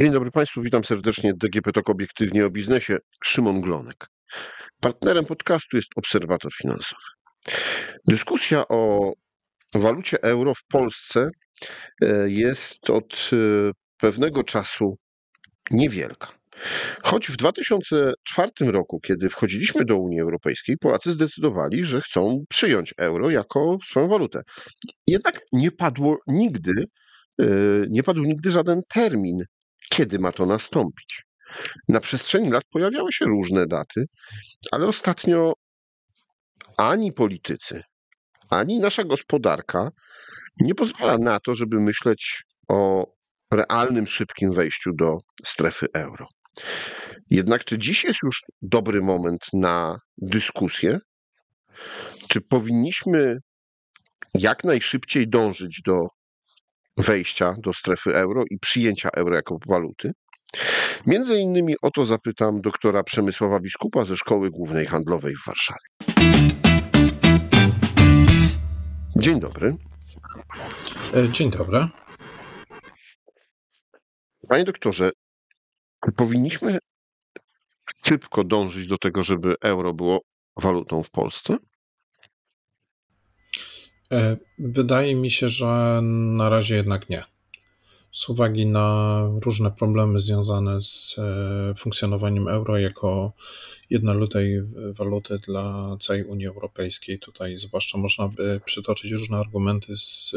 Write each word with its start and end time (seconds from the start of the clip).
Dzień 0.00 0.12
dobry 0.12 0.30
Państwu, 0.30 0.62
witam 0.62 0.84
serdecznie. 0.84 1.32
DGP 1.34 1.72
TOK 1.72 1.90
Obiektywnie 1.90 2.46
o 2.46 2.50
biznesie. 2.50 2.98
Szymon 3.24 3.60
Glonek. 3.60 4.06
Partnerem 4.80 5.24
podcastu 5.24 5.76
jest 5.76 5.88
Obserwator 5.96 6.52
Finansowy. 6.54 7.02
Dyskusja 8.08 8.68
o 8.68 9.12
walucie 9.74 10.22
euro 10.22 10.54
w 10.54 10.64
Polsce 10.68 11.30
e, 12.02 12.30
jest 12.30 12.90
od 12.90 13.30
e, 13.32 13.36
pewnego 13.98 14.44
czasu 14.44 14.96
niewielka. 15.70 16.28
Choć 17.02 17.28
w 17.28 17.36
2004 17.36 18.50
roku, 18.60 19.00
kiedy 19.00 19.28
wchodziliśmy 19.28 19.84
do 19.84 19.96
Unii 19.96 20.20
Europejskiej, 20.20 20.76
Polacy 20.78 21.12
zdecydowali, 21.12 21.84
że 21.84 22.00
chcą 22.00 22.44
przyjąć 22.48 22.94
euro 22.98 23.30
jako 23.30 23.78
swoją 23.84 24.08
walutę. 24.08 24.42
Jednak 25.06 25.40
nie 25.52 25.70
padło 25.70 26.18
nigdy, 26.26 26.72
e, 27.40 27.46
nie 27.88 28.02
padł 28.02 28.22
nigdy 28.22 28.50
żaden 28.50 28.80
termin 28.88 29.44
kiedy 29.96 30.18
ma 30.18 30.32
to 30.32 30.46
nastąpić. 30.46 31.22
Na 31.88 32.00
przestrzeni 32.00 32.50
lat 32.50 32.62
pojawiały 32.70 33.12
się 33.12 33.24
różne 33.24 33.66
daty, 33.66 34.04
ale 34.72 34.86
ostatnio 34.86 35.52
ani 36.76 37.12
politycy, 37.12 37.82
ani 38.50 38.80
nasza 38.80 39.04
gospodarka 39.04 39.90
nie 40.60 40.74
pozwala 40.74 41.18
na 41.18 41.40
to, 41.40 41.54
żeby 41.54 41.80
myśleć 41.80 42.42
o 42.68 43.06
realnym, 43.52 44.06
szybkim 44.06 44.52
wejściu 44.52 44.90
do 44.98 45.18
strefy 45.44 45.86
euro. 45.94 46.26
Jednak 47.30 47.64
czy 47.64 47.78
dziś 47.78 48.04
jest 48.04 48.18
już 48.22 48.40
dobry 48.62 49.02
moment 49.02 49.42
na 49.52 49.98
dyskusję? 50.18 50.98
Czy 52.28 52.40
powinniśmy 52.40 53.38
jak 54.34 54.64
najszybciej 54.64 55.28
dążyć 55.28 55.82
do 55.86 56.08
wejścia 56.96 57.54
do 57.58 57.72
strefy 57.72 58.16
euro 58.16 58.44
i 58.50 58.58
przyjęcia 58.58 59.08
euro 59.16 59.34
jako 59.34 59.58
waluty. 59.66 60.12
Między 61.06 61.38
innymi 61.38 61.74
o 61.82 61.90
to 61.90 62.04
zapytam 62.04 62.60
doktora 62.60 63.02
Przemysława 63.02 63.60
Biskupa 63.60 64.04
ze 64.04 64.16
Szkoły 64.16 64.50
Głównej 64.50 64.86
Handlowej 64.86 65.34
w 65.36 65.46
Warszawie. 65.46 65.86
Dzień 69.16 69.40
dobry. 69.40 69.76
E, 71.14 71.28
dzień 71.28 71.50
dobry. 71.50 71.88
Panie 74.48 74.64
doktorze, 74.64 75.10
powinniśmy 76.16 76.78
szybko 78.06 78.44
dążyć 78.44 78.86
do 78.86 78.98
tego, 78.98 79.22
żeby 79.22 79.54
euro 79.60 79.94
było 79.94 80.20
walutą 80.56 81.02
w 81.02 81.10
Polsce? 81.10 81.56
E, 84.12 84.36
wydaje 84.58 85.14
mi 85.14 85.30
się, 85.30 85.48
że 85.48 86.00
na 86.02 86.48
razie 86.48 86.76
jednak 86.76 87.08
nie. 87.10 87.24
Z 88.12 88.28
uwagi 88.28 88.66
na 88.66 89.28
różne 89.44 89.70
problemy 89.70 90.20
związane 90.20 90.80
z 90.80 91.16
e, 91.18 91.74
funkcjonowaniem 91.74 92.48
euro 92.48 92.78
jako 92.78 93.32
jednolitej 93.90 94.62
waluty 94.98 95.38
dla 95.38 95.96
całej 96.00 96.24
Unii 96.24 96.46
Europejskiej, 96.46 97.18
tutaj 97.18 97.56
zwłaszcza 97.56 97.98
można 97.98 98.28
by 98.28 98.60
przytoczyć 98.64 99.12
różne 99.12 99.36
argumenty 99.36 99.96
z, 99.96 100.34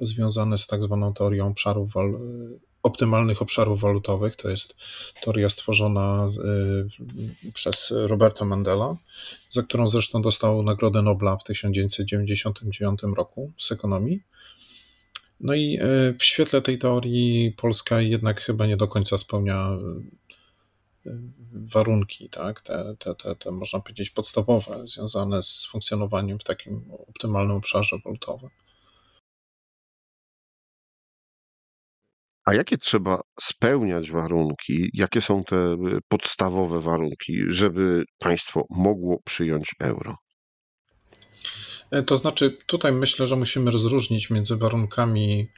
związane 0.00 0.58
z 0.58 0.66
tak 0.66 0.82
zwaną 0.82 1.14
teorią 1.14 1.48
obszarów 1.48 1.92
optymalnych 2.84 3.42
obszarów 3.42 3.80
walutowych. 3.80 4.36
To 4.36 4.50
jest 4.50 4.76
teoria 5.22 5.50
stworzona 5.50 6.28
y, 7.46 7.52
przez 7.52 7.92
Roberta 7.96 8.44
Mandela, 8.44 8.96
za 9.50 9.62
którą 9.62 9.88
zresztą 9.88 10.22
dostał 10.22 10.62
Nagrodę 10.62 11.02
Nobla 11.02 11.36
w 11.36 11.44
1999 11.44 13.00
roku 13.16 13.52
z 13.58 13.72
ekonomii. 13.72 14.20
No 15.40 15.54
i 15.54 15.78
y, 16.10 16.16
w 16.18 16.24
świetle 16.24 16.62
tej 16.62 16.78
teorii 16.78 17.52
Polska 17.52 18.00
jednak 18.00 18.40
chyba 18.40 18.66
nie 18.66 18.76
do 18.76 18.88
końca 18.88 19.18
spełnia 19.18 19.78
y, 21.06 21.10
warunki, 21.52 22.28
tak, 22.28 22.60
te, 22.60 22.96
te, 22.98 23.14
te, 23.14 23.36
te 23.36 23.50
można 23.50 23.80
powiedzieć 23.80 24.10
podstawowe, 24.10 24.82
związane 24.88 25.42
z 25.42 25.66
funkcjonowaniem 25.70 26.38
w 26.38 26.44
takim 26.44 26.90
optymalnym 27.08 27.56
obszarze 27.56 27.96
walutowym. 28.04 28.50
A 32.44 32.54
jakie 32.54 32.78
trzeba 32.78 33.20
spełniać 33.40 34.10
warunki, 34.10 34.90
jakie 34.92 35.20
są 35.20 35.44
te 35.44 35.56
y, 35.56 35.76
podstawowe 36.08 36.80
warunki, 36.80 37.42
żeby 37.48 38.04
państwo 38.18 38.64
mogło 38.70 39.20
przyjąć 39.24 39.74
euro? 39.80 40.16
E, 41.90 42.02
to 42.02 42.16
znaczy, 42.16 42.56
tutaj 42.66 42.92
myślę, 42.92 43.26
że 43.26 43.36
musimy 43.36 43.70
rozróżnić 43.70 44.30
między 44.30 44.56
warunkami 44.56 45.48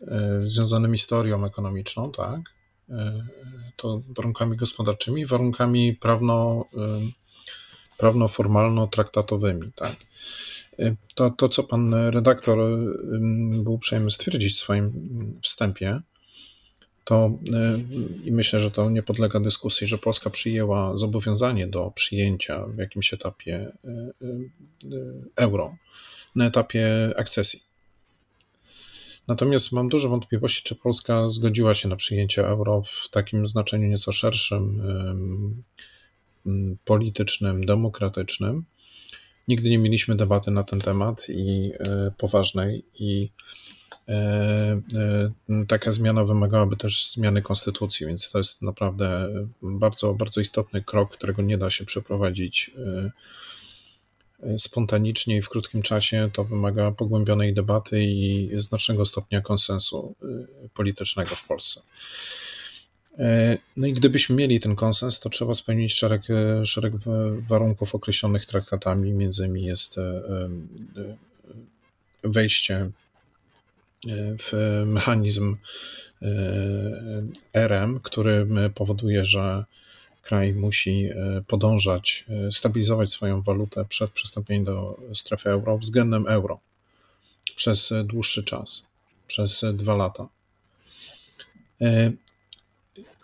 e, 0.00 0.40
związanymi 0.44 0.98
z 0.98 1.06
teorią 1.06 1.44
ekonomiczną, 1.44 2.12
tak, 2.12 2.40
e, 2.88 3.26
to 3.76 4.02
warunkami 4.08 4.56
gospodarczymi, 4.56 5.26
warunkami 5.26 5.94
prawno, 5.94 6.64
prawno-formalno-traktatowymi, 7.98 9.72
tak. 9.74 9.96
To, 11.14 11.30
to, 11.30 11.48
co 11.48 11.62
pan 11.62 11.94
redaktor 11.94 12.58
był 13.62 13.74
uprzejmy 13.74 14.10
stwierdzić 14.10 14.52
w 14.52 14.58
swoim 14.58 14.92
wstępie, 15.42 16.00
to 17.04 17.38
i 18.24 18.32
myślę, 18.32 18.60
że 18.60 18.70
to 18.70 18.90
nie 18.90 19.02
podlega 19.02 19.40
dyskusji, 19.40 19.86
że 19.86 19.98
Polska 19.98 20.30
przyjęła 20.30 20.96
zobowiązanie 20.96 21.66
do 21.66 21.90
przyjęcia 21.90 22.66
w 22.66 22.78
jakimś 22.78 23.14
etapie 23.14 23.72
euro, 25.36 25.76
na 26.34 26.46
etapie 26.46 27.12
akcesji. 27.16 27.60
Natomiast 29.28 29.72
mam 29.72 29.88
duże 29.88 30.08
wątpliwości, 30.08 30.62
czy 30.62 30.74
Polska 30.74 31.28
zgodziła 31.28 31.74
się 31.74 31.88
na 31.88 31.96
przyjęcie 31.96 32.46
euro 32.46 32.82
w 32.82 33.08
takim 33.10 33.46
znaczeniu 33.46 33.88
nieco 33.88 34.12
szerszym, 34.12 34.82
politycznym, 36.84 37.66
demokratycznym 37.66 38.64
Nigdy 39.48 39.70
nie 39.70 39.78
mieliśmy 39.78 40.16
debaty 40.16 40.50
na 40.50 40.62
ten 40.64 40.80
temat 40.80 41.26
i 41.28 41.72
e, 41.78 42.10
poważnej 42.18 42.84
i 42.98 43.30
e, 44.08 44.12
e, 44.14 45.64
taka 45.68 45.92
zmiana 45.92 46.24
wymagałaby 46.24 46.76
też 46.76 47.10
zmiany 47.10 47.42
konstytucji, 47.42 48.06
więc 48.06 48.30
to 48.30 48.38
jest 48.38 48.62
naprawdę 48.62 49.28
bardzo, 49.62 50.14
bardzo 50.14 50.40
istotny 50.40 50.82
krok, 50.82 51.12
którego 51.12 51.42
nie 51.42 51.58
da 51.58 51.70
się 51.70 51.84
przeprowadzić 51.84 52.70
spontanicznie 54.58 55.36
i 55.36 55.42
w 55.42 55.48
krótkim 55.48 55.82
czasie. 55.82 56.30
To 56.32 56.44
wymaga 56.44 56.90
pogłębionej 56.90 57.54
debaty 57.54 58.04
i 58.04 58.50
znacznego 58.54 59.06
stopnia 59.06 59.40
konsensu 59.40 60.14
politycznego 60.74 61.34
w 61.34 61.46
Polsce. 61.46 61.80
E, 63.18 63.58
no 63.76 63.86
i 63.86 63.92
gdybyśmy 63.92 64.36
mieli 64.36 64.60
ten 64.60 64.76
konsens, 64.76 65.20
to 65.20 65.30
trzeba 65.30 65.54
spełnić 65.54 65.94
szereg, 65.94 66.22
e, 66.30 66.66
szereg 66.66 66.92
warunków 67.48 67.94
określonych 67.94 68.46
traktatami. 68.46 69.12
Między 69.12 69.44
innymi 69.44 69.64
jest 69.64 69.98
e, 69.98 70.22
wejście 72.24 72.90
w 74.38 74.82
mechanizm 74.86 75.56
RM, 77.54 78.00
który 78.00 78.46
powoduje, 78.74 79.24
że 79.24 79.64
kraj 80.22 80.54
musi 80.54 81.08
podążać, 81.46 82.24
stabilizować 82.50 83.10
swoją 83.10 83.42
walutę 83.42 83.84
przed 83.84 84.10
przystąpieniem 84.10 84.64
do 84.64 85.00
strefy 85.14 85.50
euro 85.50 85.78
względem 85.78 86.24
euro 86.28 86.60
przez 87.56 87.92
dłuższy 88.04 88.44
czas, 88.44 88.86
przez 89.26 89.64
dwa 89.74 89.94
lata. 89.94 90.28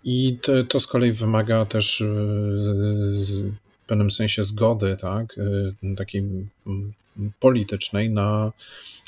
I 0.05 0.39
to, 0.43 0.65
to 0.65 0.81
z 0.81 0.87
kolei 0.87 1.13
wymaga 1.13 1.67
też 1.67 2.01
e, 2.01 2.05
w 2.05 3.87
pewnym 3.87 4.11
sensie 4.11 4.45
zgody, 4.45 4.97
tak, 5.01 5.39
e, 5.39 5.97
takiej 5.97 6.25
politycznej 7.41 8.11
na 8.11 8.53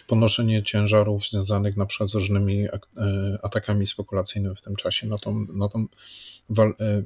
ponoszenie 0.06 0.62
ciężarów 0.62 1.28
związanych 1.30 1.76
na 1.76 1.86
przykład 1.86 2.10
z 2.10 2.14
różnymi 2.14 2.64
e, 2.64 2.70
atakami 3.42 3.86
spekulacyjnymi 3.86 4.56
w 4.56 4.60
tym 4.60 4.76
czasie 4.76 5.06
na 5.06 5.18
tą, 5.18 5.46
na 5.52 5.68
tą 5.68 5.86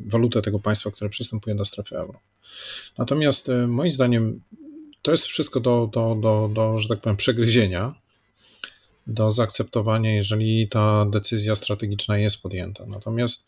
walutę 0.06 0.43
tego 0.43 0.58
państwa, 0.58 0.91
które 0.91 1.11
przystępuje 1.11 1.56
do 1.56 1.64
strefy 1.64 1.96
euro. 1.96 2.20
Natomiast 2.99 3.50
moim 3.69 3.91
zdaniem 3.91 4.41
to 5.02 5.11
jest 5.11 5.26
wszystko 5.26 5.61
do, 5.61 5.91
do, 5.93 6.14
do, 6.23 6.50
do 6.55 6.79
że 6.79 6.88
tak 6.88 7.00
powiem, 7.00 7.17
przegryzienia, 7.17 7.94
do 9.06 9.31
zaakceptowania, 9.31 10.14
jeżeli 10.14 10.69
ta 10.69 11.05
decyzja 11.05 11.56
strategiczna 11.56 12.19
jest 12.19 12.43
podjęta. 12.43 12.87
Natomiast 12.87 13.46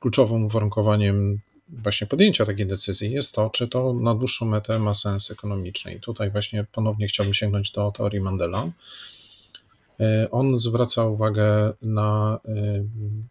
kluczowym 0.00 0.44
uwarunkowaniem 0.44 1.40
właśnie 1.68 2.06
podjęcia 2.06 2.46
takiej 2.46 2.66
decyzji 2.66 3.12
jest 3.12 3.34
to, 3.34 3.50
czy 3.50 3.68
to 3.68 3.92
na 3.92 4.14
dłuższą 4.14 4.46
metę 4.46 4.78
ma 4.78 4.94
sens 4.94 5.30
ekonomiczny. 5.30 5.94
I 5.94 6.00
tutaj 6.00 6.30
właśnie 6.30 6.64
ponownie 6.72 7.06
chciałbym 7.06 7.34
sięgnąć 7.34 7.70
do 7.70 7.90
teorii 7.90 8.20
Mandela. 8.20 8.70
E, 10.00 10.28
on 10.30 10.58
zwraca 10.58 11.04
uwagę 11.04 11.72
na 11.82 12.40
e, 12.44 12.84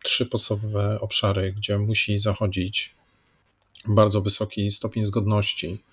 trzy 0.04 0.26
podstawowe 0.26 1.00
obszary, 1.02 1.54
gdzie 1.54 1.78
musi 1.78 2.20
zachodzić 2.20 2.96
bardzo 3.88 4.22
wysoki 4.22 4.72
stopień 4.72 5.06
zgodności 5.06 5.84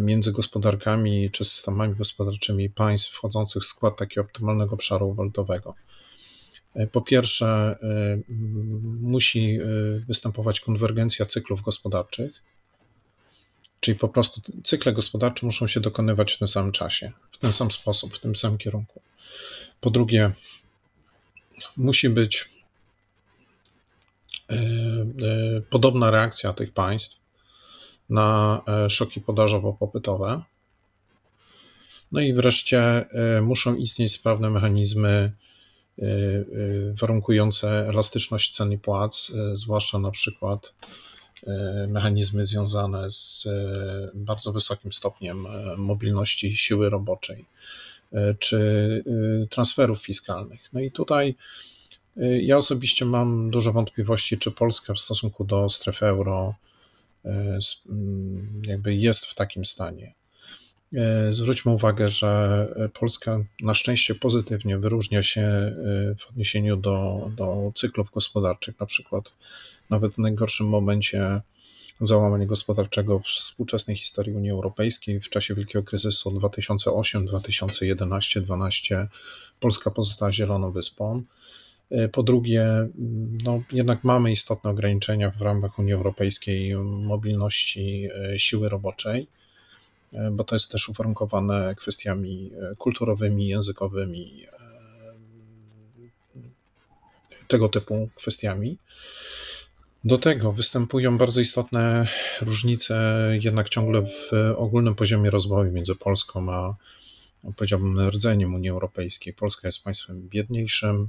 między 0.00 0.32
gospodarkami 0.32 1.30
czy 1.30 1.44
systemami 1.44 1.94
gospodarczymi 1.94 2.70
państw 2.70 3.12
wchodzących 3.12 3.62
w 3.62 3.66
skład 3.66 3.96
takiego 3.96 4.20
optymalnego 4.20 4.74
obszaru 4.74 5.14
walutowego. 5.14 5.74
Po 6.92 7.00
pierwsze, 7.00 7.76
musi 9.00 9.58
występować 10.08 10.60
konwergencja 10.60 11.26
cyklów 11.26 11.62
gospodarczych, 11.62 12.42
czyli 13.80 13.98
po 13.98 14.08
prostu 14.08 14.40
cykle 14.64 14.92
gospodarcze 14.92 15.46
muszą 15.46 15.66
się 15.66 15.80
dokonywać 15.80 16.32
w 16.32 16.38
tym 16.38 16.48
samym 16.48 16.72
czasie, 16.72 17.12
w 17.32 17.38
ten 17.38 17.52
sam 17.52 17.70
sposób, 17.70 18.16
w 18.16 18.20
tym 18.20 18.36
samym 18.36 18.58
kierunku. 18.58 19.00
Po 19.80 19.90
drugie, 19.90 20.32
musi 21.76 22.08
być 22.08 22.48
podobna 25.70 26.10
reakcja 26.10 26.52
tych 26.52 26.72
państw 26.72 27.20
na 28.10 28.60
szoki 28.88 29.20
podażowo-popytowe. 29.20 30.42
No 32.12 32.20
i 32.20 32.34
wreszcie 32.34 32.80
e, 32.80 33.40
muszą 33.42 33.74
istnieć 33.74 34.12
sprawne 34.12 34.50
mechanizmy 34.50 35.08
e, 35.08 35.32
e, 35.32 35.32
warunkujące 37.00 37.88
elastyczność 37.88 38.54
cen 38.54 38.72
i 38.72 38.78
płac, 38.78 39.32
zwłaszcza 39.52 39.98
na 39.98 40.10
przykład 40.10 40.74
mechanizmy 41.88 42.46
związane 42.46 43.10
z 43.10 43.48
bardzo 44.14 44.52
wysokim 44.52 44.92
stopniem 44.92 45.46
mobilności 45.76 46.56
siły 46.56 46.90
roboczej 46.90 47.44
czy 48.38 49.04
transferów 49.50 50.02
fiskalnych. 50.02 50.60
No 50.72 50.80
i 50.80 50.90
tutaj 50.90 51.34
ja 52.40 52.56
osobiście 52.56 53.04
mam 53.04 53.50
duże 53.50 53.72
wątpliwości, 53.72 54.38
czy 54.38 54.50
Polska 54.50 54.94
w 54.94 55.00
stosunku 55.00 55.44
do 55.44 55.70
strefy 55.70 56.06
euro 56.06 56.54
jakby 58.62 58.94
jest 58.94 59.26
w 59.26 59.34
takim 59.34 59.64
stanie. 59.64 60.14
E, 60.94 61.34
zwróćmy 61.34 61.72
uwagę, 61.72 62.08
że 62.08 62.66
Polska 63.00 63.44
na 63.62 63.74
szczęście 63.74 64.14
pozytywnie 64.14 64.78
wyróżnia 64.78 65.22
się 65.22 65.40
e, 65.40 65.74
w 66.18 66.28
odniesieniu 66.30 66.76
do, 66.76 67.30
do 67.36 67.72
cyklów 67.74 68.10
gospodarczych. 68.10 68.80
Na 68.80 68.86
przykład 68.86 69.24
nawet 69.90 70.14
w 70.14 70.18
najgorszym 70.18 70.68
momencie 70.68 71.40
załamania 72.00 72.46
gospodarczego 72.46 73.18
w 73.18 73.24
współczesnej 73.24 73.96
historii 73.96 74.34
Unii 74.34 74.50
Europejskiej 74.50 75.20
w 75.20 75.28
czasie 75.28 75.54
wielkiego 75.54 75.82
kryzysu 75.82 76.30
2008, 76.30 77.26
2011, 77.26 78.40
2012 78.40 79.08
Polska 79.60 79.90
pozostała 79.90 80.32
zieloną 80.32 80.72
wyspą. 80.72 81.22
E, 81.90 82.08
po 82.08 82.22
drugie, 82.22 82.66
no, 83.44 83.62
jednak 83.72 84.04
mamy 84.04 84.32
istotne 84.32 84.70
ograniczenia 84.70 85.30
w 85.30 85.42
ramach 85.42 85.78
Unii 85.78 85.92
Europejskiej 85.92 86.76
mobilności 86.84 88.08
siły 88.36 88.68
roboczej. 88.68 89.28
E, 90.16 90.30
bo 90.30 90.44
to 90.44 90.54
jest 90.54 90.72
też 90.72 90.88
uwarunkowane 90.88 91.74
kwestiami 91.74 92.50
e, 92.72 92.76
kulturowymi, 92.76 93.48
językowymi, 93.48 94.46
e, 94.46 94.56
tego 97.48 97.68
typu 97.68 98.08
kwestiami. 98.16 98.78
Do 100.04 100.18
tego 100.18 100.52
występują 100.52 101.18
bardzo 101.18 101.40
istotne 101.40 102.08
różnice 102.40 103.22
jednak 103.42 103.68
ciągle 103.68 104.02
w 104.02 104.30
ogólnym 104.56 104.94
poziomie 104.94 105.30
rozwoju 105.30 105.72
między 105.72 105.94
Polską 105.94 106.52
a 106.52 106.76
powiedziałbym 107.56 108.08
rdzeniem 108.08 108.54
Unii 108.54 108.70
Europejskiej. 108.70 109.32
Polska 109.32 109.68
jest 109.68 109.84
państwem 109.84 110.28
biedniejszym, 110.28 111.08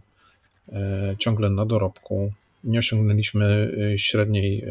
ciągle 1.20 1.50
na 1.50 1.66
dorobku. 1.66 2.32
Nie 2.64 2.80
osiągnęliśmy 2.80 3.72
średniej 3.98 4.64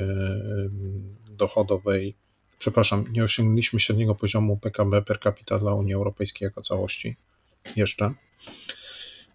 dochodowej 1.31 2.15
przepraszam, 2.59 3.05
nie 3.13 3.25
osiągnęliśmy 3.25 3.81
średniego 3.81 4.15
poziomu 4.15 4.57
PKB 4.57 5.03
per 5.03 5.21
capita 5.21 5.59
dla 5.59 5.75
Unii 5.75 5.95
Europejskiej 5.95 6.47
jako 6.47 6.61
całości 6.63 7.17
jeszcze. 7.77 8.15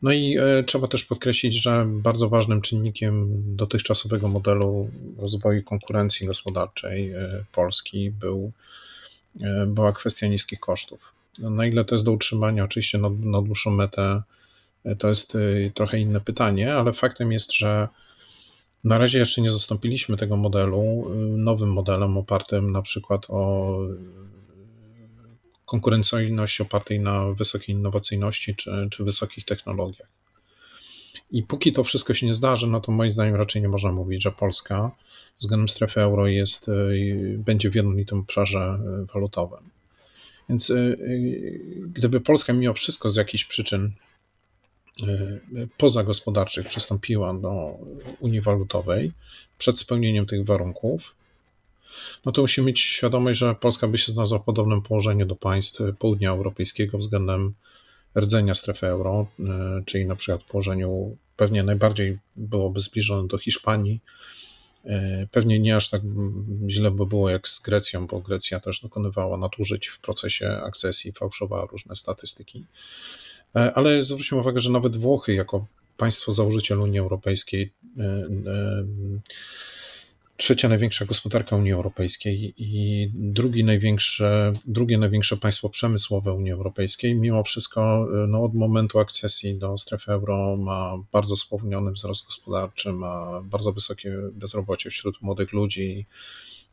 No 0.01 0.11
i 0.11 0.37
e, 0.37 0.63
trzeba 0.63 0.87
też 0.87 1.05
podkreślić, 1.05 1.61
że 1.61 1.85
bardzo 1.87 2.29
ważnym 2.29 2.61
czynnikiem 2.61 3.27
dotychczasowego 3.55 4.27
modelu 4.27 4.89
rozwoju 5.17 5.63
konkurencji 5.63 6.27
gospodarczej 6.27 7.11
e, 7.11 7.43
Polski 7.51 8.11
był, 8.11 8.51
e, 9.41 9.65
była 9.65 9.93
kwestia 9.93 10.27
niskich 10.27 10.59
kosztów. 10.59 11.13
Na 11.39 11.65
ile 11.65 11.85
to 11.85 11.95
jest 11.95 12.05
do 12.05 12.11
utrzymania, 12.11 12.63
oczywiście 12.63 12.97
na, 12.97 13.09
na 13.09 13.41
dłuższą 13.41 13.71
metę, 13.71 14.21
to 14.99 15.09
jest 15.09 15.37
trochę 15.73 15.99
inne 15.99 16.21
pytanie, 16.21 16.73
ale 16.73 16.93
faktem 16.93 17.31
jest, 17.31 17.53
że 17.53 17.87
na 18.83 18.97
razie 18.97 19.19
jeszcze 19.19 19.41
nie 19.41 19.51
zastąpiliśmy 19.51 20.17
tego 20.17 20.37
modelu 20.37 21.11
y, 21.11 21.15
nowym 21.37 21.69
modelem 21.69 22.17
opartym 22.17 22.71
na 22.71 22.81
przykład 22.81 23.25
o 23.29 23.77
konkurencyjność 25.65 26.61
opartej 26.61 26.99
na 26.99 27.33
wysokiej 27.33 27.75
innowacyjności 27.75 28.55
czy, 28.55 28.87
czy 28.91 29.03
wysokich 29.03 29.45
technologiach. 29.45 30.07
I 31.31 31.43
póki 31.43 31.73
to 31.73 31.83
wszystko 31.83 32.13
się 32.13 32.25
nie 32.25 32.33
zdarzy, 32.33 32.67
no 32.67 32.79
to 32.79 32.91
moim 32.91 33.11
zdaniem 33.11 33.35
raczej 33.35 33.61
nie 33.61 33.69
można 33.69 33.91
mówić, 33.91 34.23
że 34.23 34.31
Polska 34.31 34.91
względem 35.39 35.69
strefy 35.69 36.01
euro 36.01 36.27
jest, 36.27 36.67
y, 36.69 37.35
będzie 37.37 37.69
w 37.69 37.75
jednolitym 37.75 38.19
obszarze 38.19 38.79
y, 39.03 39.05
walutowym. 39.13 39.69
Więc 40.49 40.73
gdyby 41.87 42.21
Polska 42.21 42.53
mimo 42.53 42.73
wszystko 42.73 43.09
z 43.09 43.15
jakichś 43.15 43.45
przyczyn 43.45 43.91
pozagospodarczych 45.77 46.67
przystąpiła 46.67 47.33
do 47.33 47.77
Unii 48.19 48.41
Walutowej 48.41 49.11
przed 49.57 49.79
spełnieniem 49.79 50.25
tych 50.25 50.45
warunków, 50.45 51.15
no 52.25 52.31
to 52.31 52.41
musimy 52.41 52.67
mieć 52.67 52.79
świadomość, 52.79 53.39
że 53.39 53.55
Polska 53.55 53.87
by 53.87 53.97
się 53.97 54.11
znalazła 54.11 54.39
w 54.39 54.43
podobnym 54.43 54.81
położeniu 54.81 55.25
do 55.25 55.35
państw 55.35 55.81
południa 55.99 56.29
europejskiego 56.29 56.97
względem 56.97 57.53
rdzenia 58.17 58.55
strefy 58.55 58.87
euro, 58.87 59.27
e, 59.39 59.43
czyli 59.85 60.05
na 60.05 60.15
przykład 60.15 60.43
położeniu 60.43 61.17
pewnie 61.37 61.63
najbardziej 61.63 62.19
byłoby 62.35 62.79
zbliżone 62.79 63.27
do 63.27 63.37
Hiszpanii. 63.37 63.99
E, 64.85 65.27
pewnie 65.31 65.59
nie 65.59 65.75
aż 65.75 65.89
tak 65.89 66.01
źle 66.67 66.91
by 66.91 67.05
było 67.05 67.29
jak 67.29 67.47
z 67.47 67.59
Grecją, 67.59 68.07
bo 68.07 68.19
Grecja 68.19 68.59
też 68.59 68.81
dokonywała 68.81 69.37
nadużyć 69.37 69.87
w 69.87 69.99
procesie 69.99 70.49
akcesji, 70.49 71.11
fałszowała 71.11 71.65
różne 71.65 71.95
statystyki. 71.95 72.65
E, 73.55 73.73
ale 73.73 74.05
zwróćmy 74.05 74.37
uwagę, 74.37 74.59
że 74.59 74.71
nawet 74.71 74.97
Włochy, 74.97 75.33
jako 75.33 75.65
państwo 75.97 76.31
założyciel 76.31 76.81
Unii 76.81 76.99
Europejskiej, 76.99 77.73
e, 77.99 78.03
e, 78.03 78.85
trzecia 80.37 80.69
największa 80.69 81.05
gospodarka 81.05 81.55
Unii 81.55 81.71
Europejskiej 81.71 82.53
i 82.57 83.09
drugi 83.13 83.63
największe, 83.63 84.53
drugie 84.65 84.97
największe 84.97 85.37
państwo 85.37 85.69
przemysłowe 85.69 86.33
Unii 86.33 86.51
Europejskiej, 86.51 87.15
mimo 87.15 87.43
wszystko 87.43 88.07
no, 88.27 88.43
od 88.43 88.53
momentu 88.53 88.99
akcesji 88.99 89.55
do 89.57 89.77
strefy 89.77 90.11
euro 90.11 90.57
ma 90.57 90.97
bardzo 91.11 91.37
spowolniony 91.37 91.91
wzrost 91.91 92.25
gospodarczy, 92.25 92.93
ma 92.93 93.41
bardzo 93.43 93.73
wysokie 93.73 94.17
bezrobocie 94.33 94.89
wśród 94.89 95.21
młodych 95.21 95.53
ludzi, 95.53 96.05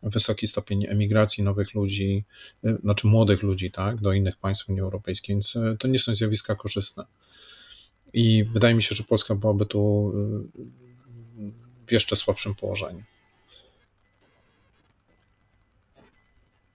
wysoki 0.02 0.46
stopień 0.46 0.86
emigracji 0.88 1.44
nowych 1.44 1.74
ludzi, 1.74 2.24
y, 2.64 2.78
znaczy 2.82 3.06
młodych 3.06 3.42
ludzi, 3.42 3.70
tak, 3.70 4.00
do 4.00 4.12
innych 4.12 4.36
państw 4.36 4.68
Unii 4.68 4.80
Europejskiej, 4.80 5.34
więc 5.34 5.56
y, 5.56 5.76
to 5.78 5.88
nie 5.88 5.98
są 5.98 6.14
zjawiska 6.14 6.54
korzystne. 6.54 7.04
I 8.12 8.44
wydaje 8.44 8.74
mi 8.74 8.82
się, 8.82 8.94
że 8.94 9.04
Polska 9.04 9.34
byłaby 9.34 9.66
tu 9.66 10.12
y, 10.16 11.48
w 11.86 11.92
jeszcze 11.92 12.16
słabszym 12.16 12.54
położeniu. 12.54 13.02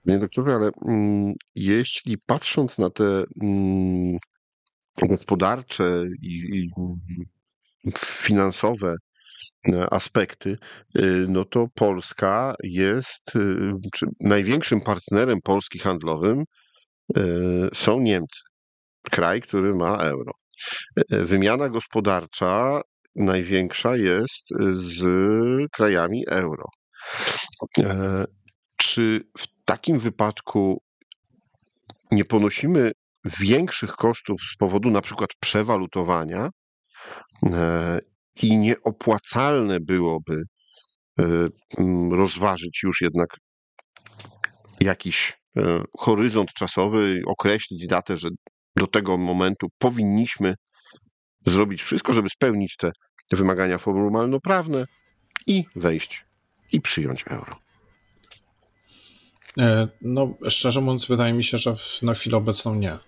Panie 0.06 0.18
doktorze, 0.18 0.54
ale 0.54 0.70
mm, 0.86 1.34
jeśli 1.54 2.18
patrząc 2.18 2.78
na 2.78 2.90
te 2.90 3.24
mm, 3.42 4.18
gospodarcze 5.02 6.04
i, 6.22 6.28
i 6.58 6.70
finansowe 7.98 8.96
aspekty, 9.90 10.58
e, 10.94 11.02
no 11.28 11.44
to 11.44 11.68
Polska 11.74 12.54
jest, 12.62 13.36
e, 13.36 13.40
największym 14.20 14.80
partnerem 14.80 15.38
Polski 15.42 15.78
handlowym 15.78 16.44
są 17.74 18.00
Niemcy, 18.00 18.40
kraj, 19.10 19.40
który 19.40 19.74
ma 19.74 19.96
euro. 19.96 20.32
Wymiana 21.10 21.68
gospodarcza 21.68 22.80
największa 23.16 23.96
jest 23.96 24.48
z 24.72 25.02
krajami 25.72 26.24
euro. 26.28 26.64
Czy 28.76 29.20
w 29.38 29.46
takim 29.64 29.98
wypadku 29.98 30.82
nie 32.10 32.24
ponosimy 32.24 32.92
większych 33.24 33.92
kosztów 33.92 34.40
z 34.52 34.56
powodu 34.56 34.90
na 34.90 35.00
przykład 35.00 35.30
przewalutowania 35.40 36.50
i 38.42 38.56
nieopłacalne 38.56 39.80
byłoby 39.80 40.42
e, 41.18 41.24
rozważyć 42.10 42.82
już 42.82 43.00
jednak 43.00 43.28
jakiś 44.80 45.38
e, 45.56 45.82
horyzont 45.98 46.52
czasowy, 46.52 47.22
określić 47.26 47.86
datę, 47.86 48.16
że 48.16 48.28
do 48.76 48.86
tego 48.86 49.16
momentu 49.16 49.68
powinniśmy 49.78 50.54
zrobić 51.46 51.82
wszystko, 51.82 52.12
żeby 52.14 52.28
spełnić 52.30 52.76
te 52.76 52.92
wymagania 53.32 53.78
formalno-prawne 53.78 54.86
i 55.46 55.64
wejść 55.76 56.24
i 56.72 56.80
przyjąć 56.80 57.24
euro. 57.28 57.58
E, 59.58 59.88
no, 60.02 60.34
szczerze 60.48 60.80
mówiąc, 60.80 61.06
wydaje 61.06 61.32
mi 61.32 61.44
się, 61.44 61.58
że 61.58 61.76
na 62.02 62.14
chwilę 62.14 62.36
obecną 62.36 62.74
nie. 62.74 62.98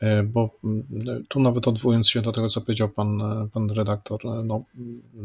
E, 0.00 0.22
bo 0.22 0.50
mm, 0.64 1.24
tu 1.28 1.40
nawet 1.40 1.68
odwołując 1.68 2.10
się 2.10 2.22
do 2.22 2.32
tego, 2.32 2.48
co 2.48 2.60
powiedział 2.60 2.88
pan, 2.88 3.22
pan 3.52 3.70
redaktor, 3.70 4.20
no, 4.44 4.64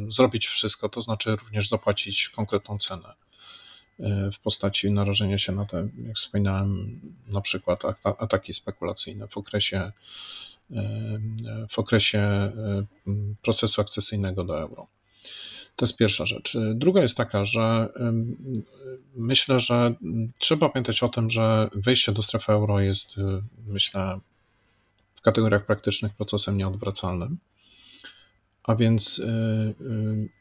zrobić 0.10 0.48
wszystko, 0.48 0.90
to 0.90 1.02
znaczy 1.02 1.36
również 1.36 1.70
zapłacić 1.70 2.30
konkretną 2.30 2.78
cenę 2.78 3.14
w 4.34 4.40
postaci 4.40 4.94
narażenia 4.94 5.38
się 5.38 5.52
na 5.52 5.66
te, 5.66 5.88
jak 6.08 6.16
wspominałem, 6.16 7.00
na 7.28 7.42
przykład 7.42 7.84
ataki 8.04 8.54
spekulacyjne 8.54 9.28
w 9.28 9.38
okresie, 9.38 9.92
w 11.70 11.80
okresie 11.80 12.52
procesu 13.42 13.82
akcesyjnego 13.82 14.44
do 14.44 14.60
euro. 14.60 14.88
To 15.76 15.86
jest 15.86 15.98
pierwsza 15.98 16.26
rzecz. 16.26 16.58
Druga 16.76 17.02
jest 17.02 17.18
taka, 17.18 17.46
że 17.46 17.90
myślę, 19.16 19.60
że 19.60 19.94
trzeba 20.38 20.70
pamiętać 20.70 21.04
o 21.04 21.10
tym, 21.10 21.30
że 21.30 21.70
wejście 21.74 22.12
do 22.12 22.22
strefy 22.24 22.52
euro 22.52 22.80
jest, 22.80 23.16
myślę, 23.68 24.20
w 25.22 25.24
kategoriach 25.24 25.66
praktycznych 25.66 26.14
procesem 26.14 26.58
nieodwracalnym. 26.58 27.38
A 28.64 28.76
więc 28.76 29.22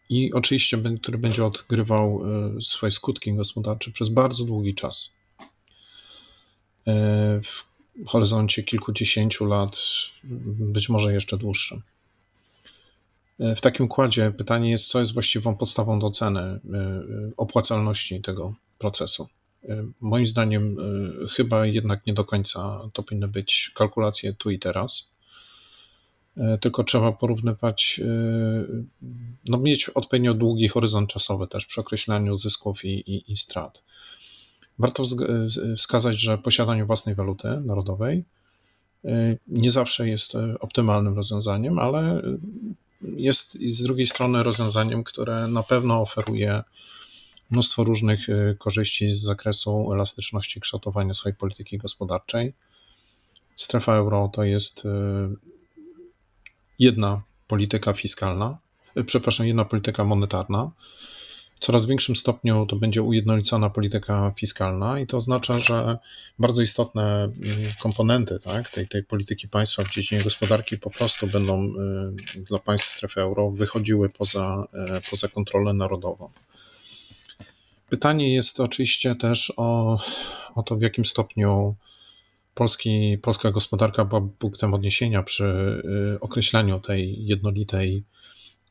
i 0.09 0.33
oczywiście, 0.33 0.83
który 1.03 1.19
będzie 1.19 1.45
odgrywał 1.45 2.23
swoje 2.63 2.93
skutki 2.93 3.35
gospodarcze 3.35 3.91
przez 3.91 4.09
bardzo 4.09 4.45
długi 4.45 4.75
czas. 4.75 5.11
W 7.45 7.65
horyzoncie 8.07 8.63
kilkudziesięciu 8.63 9.45
lat, 9.45 9.79
być 10.25 10.89
może 10.89 11.13
jeszcze 11.13 11.39
dłuższym. 11.39 11.83
W 13.39 13.61
takim 13.61 13.87
układzie 13.87 14.31
pytanie 14.31 14.71
jest, 14.71 14.87
co 14.87 14.99
jest 14.99 15.15
właściwą 15.15 15.57
podstawą 15.57 15.99
do 15.99 16.07
oceny 16.07 16.61
opłacalności 17.37 18.21
tego 18.21 18.55
procesu. 18.79 19.29
E, 19.69 19.85
moim 20.01 20.27
zdaniem, 20.27 20.77
e, 20.79 21.29
chyba 21.29 21.67
jednak 21.67 22.07
nie 22.07 22.15
do 22.15 22.25
końca 22.25 22.81
to 22.93 23.03
powinny 23.03 23.29
być 23.29 23.71
kalkulacje 23.75 24.35
tu 24.35 24.51
i 24.51 24.59
teraz, 24.59 25.11
tylko 26.61 26.85
trzeba 26.85 27.13
porównywać, 27.13 28.01
no 29.49 29.59
mieć 29.59 29.89
odpowiednio 29.89 30.35
długi 30.35 30.69
horyzont 30.69 31.11
czasowy 31.11 31.47
też 31.47 31.67
przy 31.67 31.81
określaniu 31.81 32.35
zysków 32.35 32.85
i, 32.85 32.89
i, 32.89 33.33
i 33.33 33.37
strat. 33.37 33.83
Warto 34.79 35.05
wskazać, 35.77 36.21
że 36.21 36.39
posiadanie 36.39 36.85
własnej 36.85 37.15
waluty 37.15 37.49
narodowej 37.65 38.25
nie 39.47 39.71
zawsze 39.71 40.09
jest 40.09 40.33
optymalnym 40.61 41.15
rozwiązaniem, 41.15 41.79
ale 41.79 42.23
jest 43.03 43.59
z 43.61 43.83
drugiej 43.83 44.07
strony 44.07 44.43
rozwiązaniem, 44.43 45.05
które 45.05 45.49
na 45.49 45.63
pewno 45.63 46.01
oferuje 46.01 46.63
mnóstwo 47.51 47.85
różnych 47.85 48.29
y, 48.29 48.57
korzyści 48.59 49.11
z 49.11 49.23
zakresu 49.23 49.93
elastyczności 49.93 50.61
kształtowania 50.61 51.15
swojej 51.15 51.37
polityki 51.37 51.79
gospodarczej. 51.79 52.53
Strefa 53.55 53.95
euro 53.95 54.31
to 54.33 54.45
jest 54.45 54.85
y, 54.85 54.89
jedna 56.79 57.23
polityka 57.49 57.93
fiskalna, 57.93 58.59
y, 58.99 59.05
przepraszam, 59.05 59.47
jedna 59.47 59.65
polityka 59.65 60.05
monetarna, 60.05 60.71
coraz 61.61 61.87
większym 61.87 62.17
stopniu 62.17 62.67
to 62.67 62.77
będzie 62.77 63.03
ujednolicona 63.03 63.71
polityka 63.71 64.33
fiskalna 64.37 65.01
i 65.01 65.07
to 65.07 65.17
oznacza, 65.17 65.59
że 65.59 65.99
bardzo 66.39 66.63
istotne 66.63 67.25
mm, 67.25 67.35
komponenty 67.83 68.39
tak, 68.45 68.71
tej, 68.71 68.89
tej 68.89 69.05
polityki 69.05 69.49
państwa 69.49 69.85
w 69.85 69.91
dziedzinie 69.91 70.23
gospodarki 70.23 70.79
po 70.79 70.91
prostu 70.91 71.27
będą 71.27 71.73
dla 72.37 72.59
państw 72.59 72.89
strefy 72.89 73.21
euro 73.21 73.51
wychodziły 73.51 74.09
poza, 74.09 74.65
poza 75.11 75.29
kontrolę 75.29 75.75
narodową. 75.75 76.31
Pytanie 77.91 78.35
jest 78.35 78.61
oczywiście 78.61 79.15
też 79.15 79.53
o, 79.57 79.99
o 80.55 80.63
to, 80.63 80.77
w 80.77 80.83
jakim 80.83 81.05
stopniu 81.05 81.75
Polski, 82.55 83.19
polska 83.23 83.51
gospodarka 83.51 84.05
była 84.05 84.21
punktem 84.39 84.75
odniesienia 84.75 85.23
przy 85.23 85.45
y, 86.15 86.21
określaniu 86.21 86.81
tej 86.81 87.27
jednolitej 87.27 88.05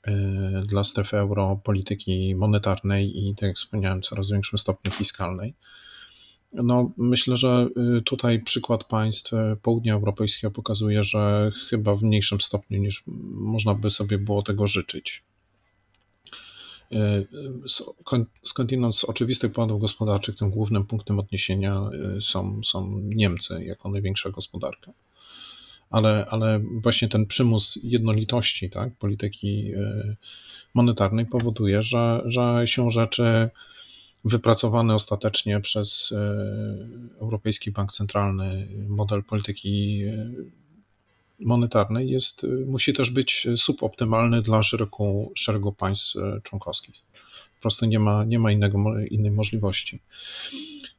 Y, 0.07 0.61
dla 0.65 0.83
strefy 0.83 1.17
euro 1.17 1.61
polityki 1.63 2.35
monetarnej 2.35 3.27
i, 3.27 3.35
tak 3.35 3.47
jak 3.47 3.55
wspomniałem, 3.55 4.01
coraz 4.01 4.31
większym 4.31 4.59
stopniu 4.59 4.91
fiskalnej. 4.91 5.53
No, 6.53 6.91
myślę, 6.97 7.37
że 7.37 7.67
y, 7.97 8.01
tutaj 8.01 8.43
przykład 8.43 8.83
państw 8.83 9.31
południa 9.61 9.93
europejskiego 9.93 10.51
pokazuje, 10.51 11.03
że 11.03 11.51
chyba 11.69 11.95
w 11.95 12.03
mniejszym 12.03 12.41
stopniu 12.41 12.79
niż 12.79 13.03
można 13.33 13.75
by 13.75 13.91
sobie 13.91 14.17
było 14.17 14.43
tego 14.43 14.67
życzyć. 14.67 15.23
Skądinąd 18.43 18.95
z 18.95 19.03
oczywistych 19.03 19.51
powodów 19.51 19.81
gospodarczych 19.81 20.35
tym 20.35 20.49
głównym 20.49 20.85
punktem 20.85 21.19
odniesienia 21.19 21.81
są, 22.21 22.61
są 22.63 22.99
Niemcy 23.03 23.65
jako 23.65 23.89
największa 23.89 24.29
gospodarka. 24.29 24.91
Ale, 25.89 26.25
ale 26.29 26.59
właśnie 26.81 27.07
ten 27.07 27.25
przymus 27.25 27.79
jednolitości 27.83 28.69
tak, 28.69 28.97
polityki 28.97 29.71
e, 29.73 30.15
monetarnej 30.73 31.25
powoduje, 31.25 31.83
że, 31.83 32.21
że 32.25 32.63
się 32.65 32.89
rzeczy 32.89 33.49
wypracowane 34.25 34.95
ostatecznie 34.95 35.59
przez 35.59 36.11
e, 36.11 36.37
Europejski 37.19 37.71
Bank 37.71 37.91
Centralny 37.91 38.67
model 38.87 39.23
polityki 39.23 40.03
monetarnej 41.39 42.09
jest, 42.09 42.45
musi 42.65 42.93
też 42.93 43.11
być 43.11 43.47
suboptymalny 43.55 44.41
dla 44.41 44.63
szeregu, 44.63 45.31
szeregu 45.35 45.73
państw 45.73 46.15
członkowskich. 46.43 46.95
Po 47.55 47.61
prostu 47.61 47.85
nie 47.85 47.99
ma, 47.99 48.23
nie 48.23 48.39
ma 48.39 48.51
innego, 48.51 48.77
innej 49.09 49.31
możliwości. 49.31 50.01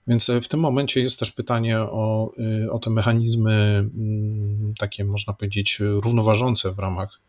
Więc 0.07 0.31
w 0.43 0.49
tym 0.49 0.61
momencie 0.61 1.01
jest 1.01 1.19
też 1.19 1.31
pytanie 1.31 1.79
o, 1.79 2.33
y, 2.65 2.73
o 2.73 2.79
te 2.79 2.91
mechanizmy, 2.91 3.53
mm, 3.53 4.75
takie 4.79 5.05
można 5.05 5.33
powiedzieć, 5.33 5.79
równoważące 5.81 6.73
w 6.73 6.79
ramach 6.79 7.21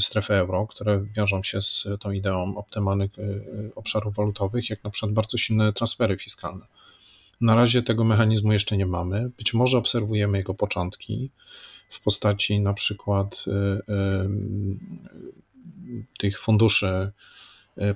strefy 0.00 0.34
euro, 0.34 0.66
które 0.66 1.06
wiążą 1.16 1.42
się 1.42 1.62
z 1.62 1.86
tą 2.00 2.10
ideą 2.10 2.56
optymalnych 2.56 3.10
obszarów 3.74 4.14
walutowych, 4.14 4.70
jak 4.70 4.84
na 4.84 4.90
przykład 4.90 5.12
bardzo 5.12 5.38
silne 5.38 5.72
transfery 5.72 6.16
fiskalne. 6.18 6.66
Na 7.40 7.54
razie 7.54 7.82
tego 7.82 8.04
mechanizmu 8.04 8.52
jeszcze 8.52 8.76
nie 8.76 8.86
mamy. 8.86 9.30
Być 9.38 9.54
może 9.54 9.78
obserwujemy 9.78 10.38
jego 10.38 10.54
początki 10.54 11.30
w 11.88 12.00
postaci 12.00 12.60
na 12.60 12.74
przykład 12.74 13.44
tych 16.18 16.40
funduszy 16.40 17.12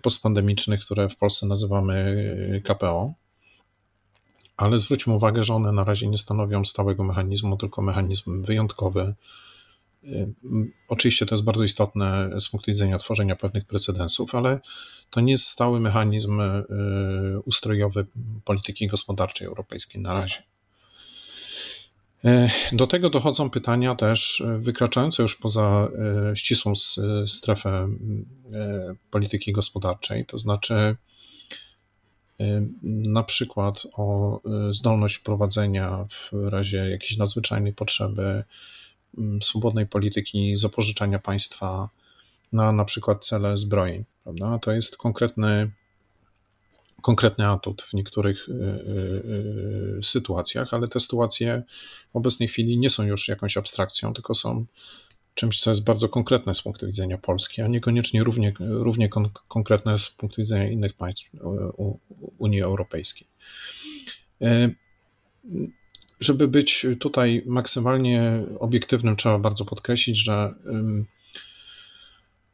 postpandemicznych, 0.02 0.80
które 0.80 1.08
w 1.08 1.16
Polsce 1.16 1.46
nazywamy 1.46 2.24
KPO 2.64 3.14
ale 4.60 4.78
zwróćmy 4.78 5.14
uwagę, 5.14 5.44
że 5.44 5.54
one 5.54 5.72
na 5.72 5.84
razie 5.84 6.08
nie 6.08 6.18
stanowią 6.18 6.64
stałego 6.64 7.04
mechanizmu, 7.04 7.56
tylko 7.56 7.82
mechanizm 7.82 8.42
wyjątkowy. 8.42 9.14
Y, 10.04 10.28
oczywiście 10.88 11.26
to 11.26 11.34
jest 11.34 11.44
bardzo 11.44 11.64
istotne 11.64 12.30
z 12.40 12.48
punktu 12.48 12.70
widzenia 12.70 12.98
tworzenia 12.98 13.36
pewnych 13.36 13.64
precedensów, 13.64 14.34
ale 14.34 14.60
to 15.10 15.20
nie 15.20 15.32
jest 15.32 15.46
stały 15.46 15.80
mechanizm 15.80 16.40
y, 16.40 16.64
ustrojowy 17.44 18.06
polityki 18.44 18.86
gospodarczej 18.86 19.46
europejskiej 19.46 20.02
na 20.02 20.14
razie. 20.14 20.42
Y, 22.24 22.50
do 22.72 22.86
tego 22.86 23.10
dochodzą 23.10 23.50
pytania 23.50 23.94
też 23.94 24.42
wykraczające 24.58 25.22
już 25.22 25.36
poza 25.36 25.88
ścisłą 26.34 26.72
strefę 27.26 27.88
polityki 29.10 29.52
gospodarczej, 29.52 30.26
to 30.26 30.38
znaczy 30.38 30.96
na 32.82 33.22
przykład 33.22 33.86
o 33.92 34.40
zdolność 34.70 35.18
prowadzenia 35.18 36.06
w 36.10 36.48
razie 36.48 36.76
jakiejś 36.76 37.16
nadzwyczajnej 37.16 37.72
potrzeby 37.72 38.44
swobodnej 39.42 39.86
polityki 39.86 40.56
zapożyczania 40.56 41.18
państwa 41.18 41.88
na 42.52 42.72
na 42.72 42.84
przykład 42.84 43.26
cele 43.26 43.58
zbrojeń. 43.58 44.04
Prawda? 44.24 44.58
To 44.58 44.72
jest 44.72 44.96
konkretny, 44.96 45.70
konkretny 47.02 47.46
atut 47.46 47.82
w 47.82 47.92
niektórych 47.92 48.48
y, 48.48 50.00
sytuacjach, 50.02 50.74
ale 50.74 50.88
te 50.88 51.00
sytuacje 51.00 51.62
w 52.12 52.16
obecnej 52.16 52.48
chwili 52.48 52.78
nie 52.78 52.90
są 52.90 53.02
już 53.02 53.28
jakąś 53.28 53.56
abstrakcją, 53.56 54.14
tylko 54.14 54.34
są 54.34 54.66
czymś, 55.34 55.60
co 55.60 55.70
jest 55.70 55.84
bardzo 55.84 56.08
konkretne 56.08 56.54
z 56.54 56.62
punktu 56.62 56.86
widzenia 56.86 57.18
Polski, 57.18 57.62
a 57.62 57.68
niekoniecznie 57.68 58.24
równie, 58.24 58.52
równie 58.60 59.08
kon 59.08 59.28
konkretne 59.48 59.98
z 59.98 60.08
punktu 60.08 60.42
widzenia 60.42 60.70
innych 60.70 60.94
państw 60.94 61.30
Unii 62.38 62.62
Europejskiej. 62.62 63.26
Żeby 66.20 66.48
być 66.48 66.86
tutaj 67.00 67.42
maksymalnie 67.46 68.42
obiektywnym, 68.58 69.16
trzeba 69.16 69.38
bardzo 69.38 69.64
podkreślić, 69.64 70.16
że 70.18 70.54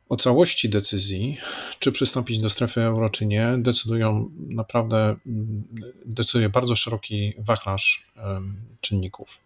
o 0.09 0.17
całości 0.17 0.69
decyzji, 0.69 1.39
czy 1.79 1.93
przystąpić 1.93 2.41
do 2.41 2.51
strefy 2.51 2.81
euro, 2.81 3.11
czy 3.11 3.27
nie, 3.27 3.55
decydują 3.59 4.31
naprawdę, 4.37 5.17
decyduje 6.07 6.49
bardzo 6.49 6.77
szeroki 6.77 7.33
wachlarz 7.39 8.07
czynników. 8.81 9.39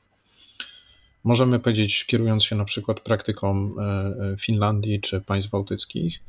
Możemy 1.24 1.58
powiedzieć, 1.58 2.04
kierując 2.04 2.44
się 2.44 2.56
na 2.56 2.64
przykład 2.64 3.00
praktyką 3.00 3.74
e, 3.78 3.82
e, 3.82 4.36
Finlandii 4.38 5.00
czy 5.00 5.20
państw 5.20 5.50
bałtyckich, 5.50 6.20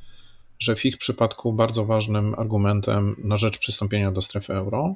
że 0.60 0.76
w 0.76 0.86
ich 0.86 0.98
przypadku 0.98 1.54
bardzo 1.54 1.86
ważnym 1.86 2.36
argumentem 2.38 3.16
na 3.24 3.38
rzecz 3.38 3.58
przystąpienia 3.58 4.12
do 4.12 4.22
strefy 4.22 4.54
euro 4.54 4.96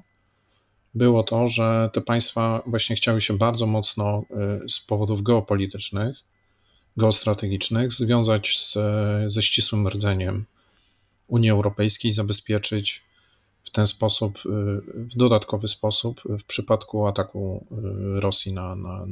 było 0.95 1.23
to, 1.23 1.47
że 1.47 1.89
te 1.93 2.01
państwa 2.01 2.61
właśnie 2.65 2.95
chciały 2.95 3.21
się 3.21 3.37
bardzo 3.37 3.67
mocno 3.67 4.23
y, 4.65 4.69
z 4.69 4.79
powodów 4.79 5.21
geopolitycznych, 5.21 6.17
geostrategicznych 6.97 7.93
związać 7.93 8.59
z, 8.59 8.77
ze 9.33 9.41
ścisłym 9.41 9.87
rdzeniem 9.87 10.45
Unii 11.27 11.49
Europejskiej, 11.49 12.13
zabezpieczyć 12.13 13.03
w 13.63 13.69
ten 13.69 13.87
sposób, 13.87 14.39
w 14.93 15.15
dodatkowy 15.15 15.67
sposób 15.67 16.21
w 16.25 16.43
przypadku 16.43 17.07
ataku 17.07 17.65
y, 18.17 18.19
Rosji 18.19 18.53
na, 18.53 18.75
na, 18.75 19.05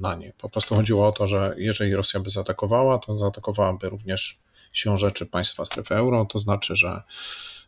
na 0.00 0.14
nie. 0.14 0.32
Po 0.38 0.48
prostu 0.48 0.74
chodziło 0.74 1.08
o 1.08 1.12
to, 1.12 1.28
że 1.28 1.54
jeżeli 1.58 1.94
Rosja 1.94 2.20
by 2.20 2.30
zaatakowała, 2.30 2.98
to 2.98 3.16
zaatakowałaby 3.16 3.88
również 3.88 4.38
siłą 4.72 4.98
rzeczy 4.98 5.26
państwa 5.26 5.64
strefy 5.64 5.94
euro, 5.94 6.24
to 6.24 6.38
znaczy, 6.38 6.76
że 6.76 7.02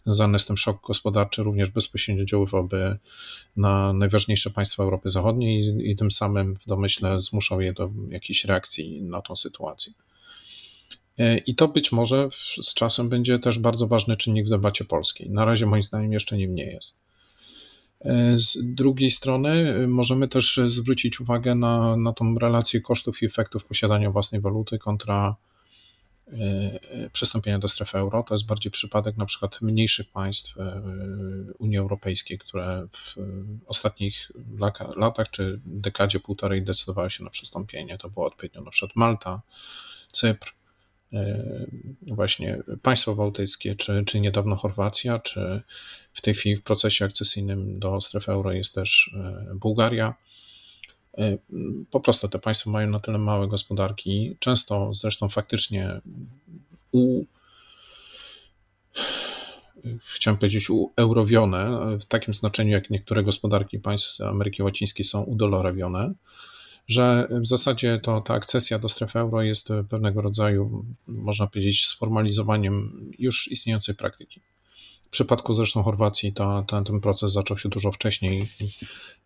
związany 0.04 0.38
z 0.38 0.46
tym 0.46 0.56
szok 0.56 0.86
gospodarczy 0.86 1.42
również 1.42 1.70
bezpośrednio 1.70 2.24
działywałby 2.24 2.98
na 3.56 3.92
najważniejsze 3.92 4.50
państwa 4.50 4.82
Europy 4.82 5.10
Zachodniej 5.10 5.64
i, 5.64 5.90
i 5.90 5.96
tym 5.96 6.10
samym 6.10 6.56
w 6.56 6.66
domyśle 6.66 7.20
zmuszał 7.20 7.60
je 7.60 7.72
do 7.72 7.90
jakiejś 8.08 8.44
reakcji 8.44 9.02
na 9.02 9.22
tą 9.22 9.36
sytuację. 9.36 9.92
E, 11.18 11.38
I 11.38 11.54
to 11.54 11.68
być 11.68 11.92
może 11.92 12.28
z 12.62 12.74
czasem 12.74 13.08
będzie 13.08 13.38
też 13.38 13.58
bardzo 13.58 13.86
ważny 13.86 14.16
czynnik 14.16 14.46
w 14.46 14.50
debacie 14.50 14.84
polskiej. 14.84 15.30
Na 15.30 15.44
razie 15.44 15.66
moim 15.66 15.82
zdaniem 15.82 16.12
jeszcze 16.12 16.36
nim 16.36 16.54
nie 16.54 16.64
jest. 16.64 17.00
E, 18.00 18.38
z 18.38 18.58
drugiej 18.62 19.10
strony 19.10 19.74
możemy 19.88 20.28
też 20.28 20.60
zwrócić 20.66 21.20
uwagę 21.20 21.54
na, 21.54 21.96
na 21.96 22.12
tą 22.12 22.38
relację 22.38 22.80
kosztów 22.80 23.22
i 23.22 23.26
efektów 23.26 23.64
posiadania 23.64 24.10
własnej 24.10 24.40
waluty 24.40 24.78
kontra 24.78 25.36
e, 25.48 25.51
przystąpienia 27.12 27.58
do 27.58 27.68
strefy 27.68 27.98
euro. 27.98 28.22
To 28.22 28.34
jest 28.34 28.46
bardziej 28.46 28.72
przypadek 28.72 29.16
na 29.16 29.26
przykład 29.26 29.60
mniejszych 29.60 30.10
państw 30.10 30.54
Unii 31.58 31.78
Europejskiej, 31.78 32.38
które 32.38 32.86
w 32.92 33.16
ostatnich 33.66 34.32
latach 34.96 35.30
czy 35.30 35.60
dekadzie 35.64 36.20
półtorej 36.20 36.62
decydowały 36.62 37.10
się 37.10 37.24
na 37.24 37.30
przystąpienie. 37.30 37.98
To 37.98 38.10
było 38.10 38.26
odpowiednio 38.26 38.62
na 38.62 38.70
przykład 38.70 38.96
Malta, 38.96 39.42
Cypr, 40.12 40.54
E, 41.12 41.44
właśnie 42.06 42.58
państwa 42.82 43.14
bałtyckie, 43.14 43.74
czy, 43.74 44.04
czy 44.06 44.20
niedawno 44.20 44.56
Chorwacja, 44.56 45.18
czy 45.18 45.62
w 46.12 46.20
tej 46.20 46.34
chwili 46.34 46.56
w 46.56 46.62
procesie 46.62 47.04
akcesyjnym 47.04 47.78
do 47.78 48.00
strefy 48.00 48.32
euro 48.32 48.52
jest 48.52 48.74
też 48.74 49.14
e, 49.14 49.54
Bułgaria. 49.54 50.14
E, 51.18 51.38
po 51.90 52.00
prostu 52.00 52.28
te 52.28 52.38
państwa 52.38 52.70
mają 52.70 52.90
na 52.90 53.00
tyle 53.00 53.18
małe 53.18 53.48
gospodarki, 53.48 54.36
często 54.38 54.94
zresztą 54.94 55.28
faktycznie 55.28 56.00
u, 56.92 57.24
chciałem 60.14 60.38
powiedzieć, 60.38 60.70
ueurowione, 60.70 61.68
w 62.00 62.04
takim 62.04 62.34
znaczeniu 62.34 62.70
jak 62.70 62.90
niektóre 62.90 63.22
gospodarki 63.22 63.78
państw 63.78 64.20
Ameryki 64.20 64.62
Łacińskiej 64.62 65.04
są 65.04 65.22
udolorowione 65.22 66.14
że 66.86 67.28
w 67.30 67.46
zasadzie 67.46 67.98
to 67.98 68.20
ta 68.20 68.34
akcesja 68.34 68.78
do 68.78 68.88
strefy 68.88 69.18
euro 69.18 69.42
jest 69.42 69.68
pewnego 69.88 70.22
rodzaju, 70.22 70.84
można 71.06 71.46
powiedzieć, 71.46 71.86
sformalizowaniem 71.86 73.10
już 73.18 73.48
istniejącej 73.52 73.94
praktyki. 73.94 74.40
W 75.12 75.14
przypadku 75.14 75.54
zresztą 75.54 75.82
Chorwacji 75.82 76.32
to, 76.32 76.64
ten 76.84 77.00
proces 77.00 77.32
zaczął 77.32 77.58
się 77.58 77.68
dużo 77.68 77.92
wcześniej 77.92 78.38
yy, 78.60 78.68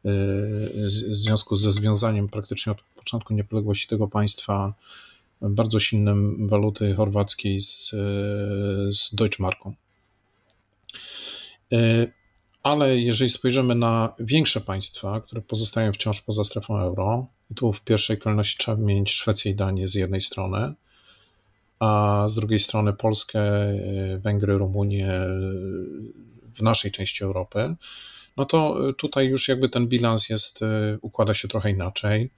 w 0.04 1.16
związku 1.16 1.56
ze 1.56 1.72
związaniem 1.72 2.28
praktycznie 2.28 2.72
od 2.72 2.78
początku 2.96 3.34
niepodległości 3.34 3.86
tego 3.88 4.08
państwa 4.08 4.74
bardzo 5.40 5.80
silnym 5.80 6.48
waluty 6.48 6.94
chorwackiej 6.94 7.60
z, 7.60 7.90
z 8.90 9.14
Deutschmarką. 9.14 9.74
Yy, 11.70 12.12
ale 12.62 12.98
jeżeli 12.98 13.30
spojrzymy 13.30 13.74
na 13.74 14.14
większe 14.18 14.60
państwa, 14.60 15.20
które 15.20 15.42
pozostają 15.42 15.92
wciąż 15.92 16.20
poza 16.20 16.44
strefą 16.44 16.78
euro, 16.78 17.26
i 17.50 17.54
tu 17.54 17.72
w 17.72 17.80
pierwszej 17.80 18.18
kolejności 18.18 18.58
trzeba 18.58 18.76
wymienić 18.76 19.12
Szwecję 19.12 19.52
i 19.52 19.54
Danię 19.54 19.88
z 19.88 19.94
jednej 19.94 20.20
strony, 20.20 20.74
a 21.78 22.24
z 22.28 22.34
drugiej 22.34 22.58
strony 22.58 22.92
Polskę, 22.92 23.70
y, 23.70 24.18
Węgry, 24.18 24.58
Rumunię 24.58 25.10
w 26.54 26.62
naszej 26.62 26.92
części 26.92 27.24
Europy, 27.24 27.74
no 28.36 28.44
to 28.44 28.78
tutaj 28.98 29.26
już 29.26 29.48
jakby 29.48 29.68
ten 29.68 29.86
bilans 29.86 30.28
jest, 30.28 30.60
układa 31.00 31.34
się 31.34 31.48
trochę 31.48 31.70
inaczej. 31.70 32.30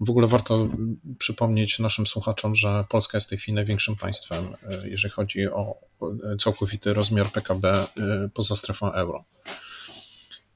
W 0.00 0.10
ogóle 0.10 0.26
warto 0.26 0.68
przypomnieć 1.18 1.78
naszym 1.78 2.06
słuchaczom, 2.06 2.54
że 2.54 2.84
Polska 2.88 3.16
jest 3.16 3.26
w 3.26 3.30
tej 3.30 3.38
chwili 3.38 3.54
największym 3.54 3.96
państwem, 3.96 4.56
jeżeli 4.84 5.12
chodzi 5.12 5.48
o 5.48 5.74
całkowity 6.38 6.94
rozmiar 6.94 7.32
PKB 7.32 7.86
poza 8.34 8.56
strefą 8.56 8.92
euro. 8.92 9.24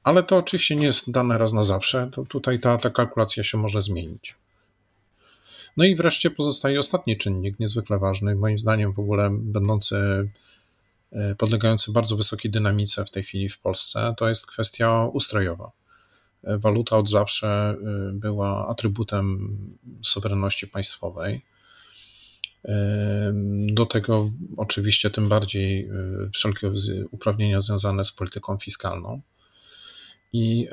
Ale 0.03 0.23
to 0.23 0.37
oczywiście 0.37 0.77
nie 0.77 0.87
jest 0.87 1.11
dane 1.11 1.39
raz 1.39 1.53
na 1.53 1.65
zawsze. 1.65 2.09
To 2.13 2.25
tutaj 2.25 2.61
ta, 2.61 2.79
ta 2.79 2.91
kalkulacja 2.91 3.45
się 3.45 3.59
może 3.59 3.83
zmienić. 3.83 4.37
No 5.77 5.85
i 5.85 5.95
wreszcie 5.95 6.31
pozostaje 6.31 6.81
ostatni 6.81 7.17
czynnik, 7.17 7.61
niezwykle 7.61 7.99
ważny, 7.99 8.35
moim 8.35 8.59
zdaniem 8.59 8.93
w 8.93 8.99
ogóle 8.99 9.31
będący, 9.31 10.29
e, 11.13 11.35
podlegający 11.35 11.93
bardzo 11.93 12.17
wysokiej 12.17 12.51
dynamice 12.51 13.05
w 13.05 13.11
tej 13.11 13.23
chwili 13.23 13.49
w 13.49 13.59
Polsce, 13.59 14.15
to 14.17 14.29
jest 14.29 14.47
kwestia 14.47 15.07
ustrojowa. 15.13 15.73
E, 16.45 16.59
waluta 16.59 16.97
od 16.97 17.11
zawsze 17.11 17.49
e, 17.49 17.77
była 18.13 18.69
atrybutem 18.69 19.57
suwerenności 20.03 20.69
państwowej. 20.69 21.43
Do 23.69 23.87
tego 23.87 24.31
oczywiście 24.57 25.11
tym 25.11 25.29
bardziej 25.29 25.91
wszelkie 26.33 26.73
uprawnienia 27.11 27.61
związane 27.61 28.05
z 28.05 28.13
polityką 28.13 28.59
fiskalną. 28.59 29.21
I 30.33 30.69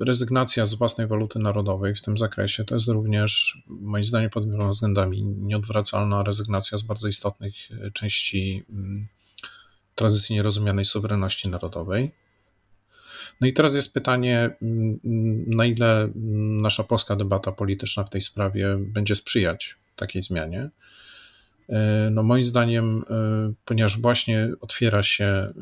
rezygnacja 0.00 0.66
z 0.66 0.74
własnej 0.74 1.06
waluty 1.06 1.38
narodowej 1.38 1.94
w 1.94 2.02
tym 2.02 2.18
zakresie 2.18 2.64
to 2.64 2.74
jest 2.74 2.88
również, 2.88 3.62
moim 3.66 4.04
zdaniem, 4.04 4.30
pod 4.30 4.50
wieloma 4.50 4.70
względami 4.70 5.22
nieodwracalna 5.22 6.22
rezygnacja 6.22 6.78
z 6.78 6.82
bardzo 6.82 7.08
istotnych 7.08 7.54
e, 7.70 7.90
części 7.90 8.64
tradycyjnie 9.94 10.42
rozumianej 10.42 10.84
suwerenności 10.84 11.48
narodowej. 11.48 12.10
No 13.40 13.46
i 13.46 13.52
teraz 13.52 13.74
jest 13.74 13.94
pytanie, 13.94 14.50
na 15.46 15.66
ile 15.66 16.08
nasza 16.62 16.84
polska 16.84 17.16
debata 17.16 17.52
polityczna 17.52 18.04
w 18.04 18.10
tej 18.10 18.22
sprawie 18.22 18.76
będzie 18.78 19.14
sprzyjać 19.14 19.76
takiej 19.96 20.22
zmianie. 20.22 20.70
E, 21.68 22.08
no 22.12 22.22
moim 22.22 22.44
zdaniem, 22.44 23.04
e, 23.10 23.52
ponieważ 23.64 24.00
właśnie 24.00 24.50
otwiera 24.60 25.02
się 25.02 25.52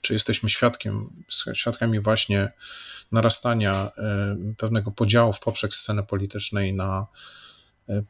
czy 0.00 0.12
jesteśmy 0.12 0.50
świadkiem, 0.50 1.10
świadkami 1.54 2.00
właśnie 2.00 2.52
narastania 3.12 3.92
e, 3.98 4.36
pewnego 4.56 4.90
podziału 4.90 5.32
w 5.32 5.40
poprzek 5.40 5.74
sceny 5.74 6.02
politycznej 6.02 6.74
na 6.74 7.06
e, 7.88 8.02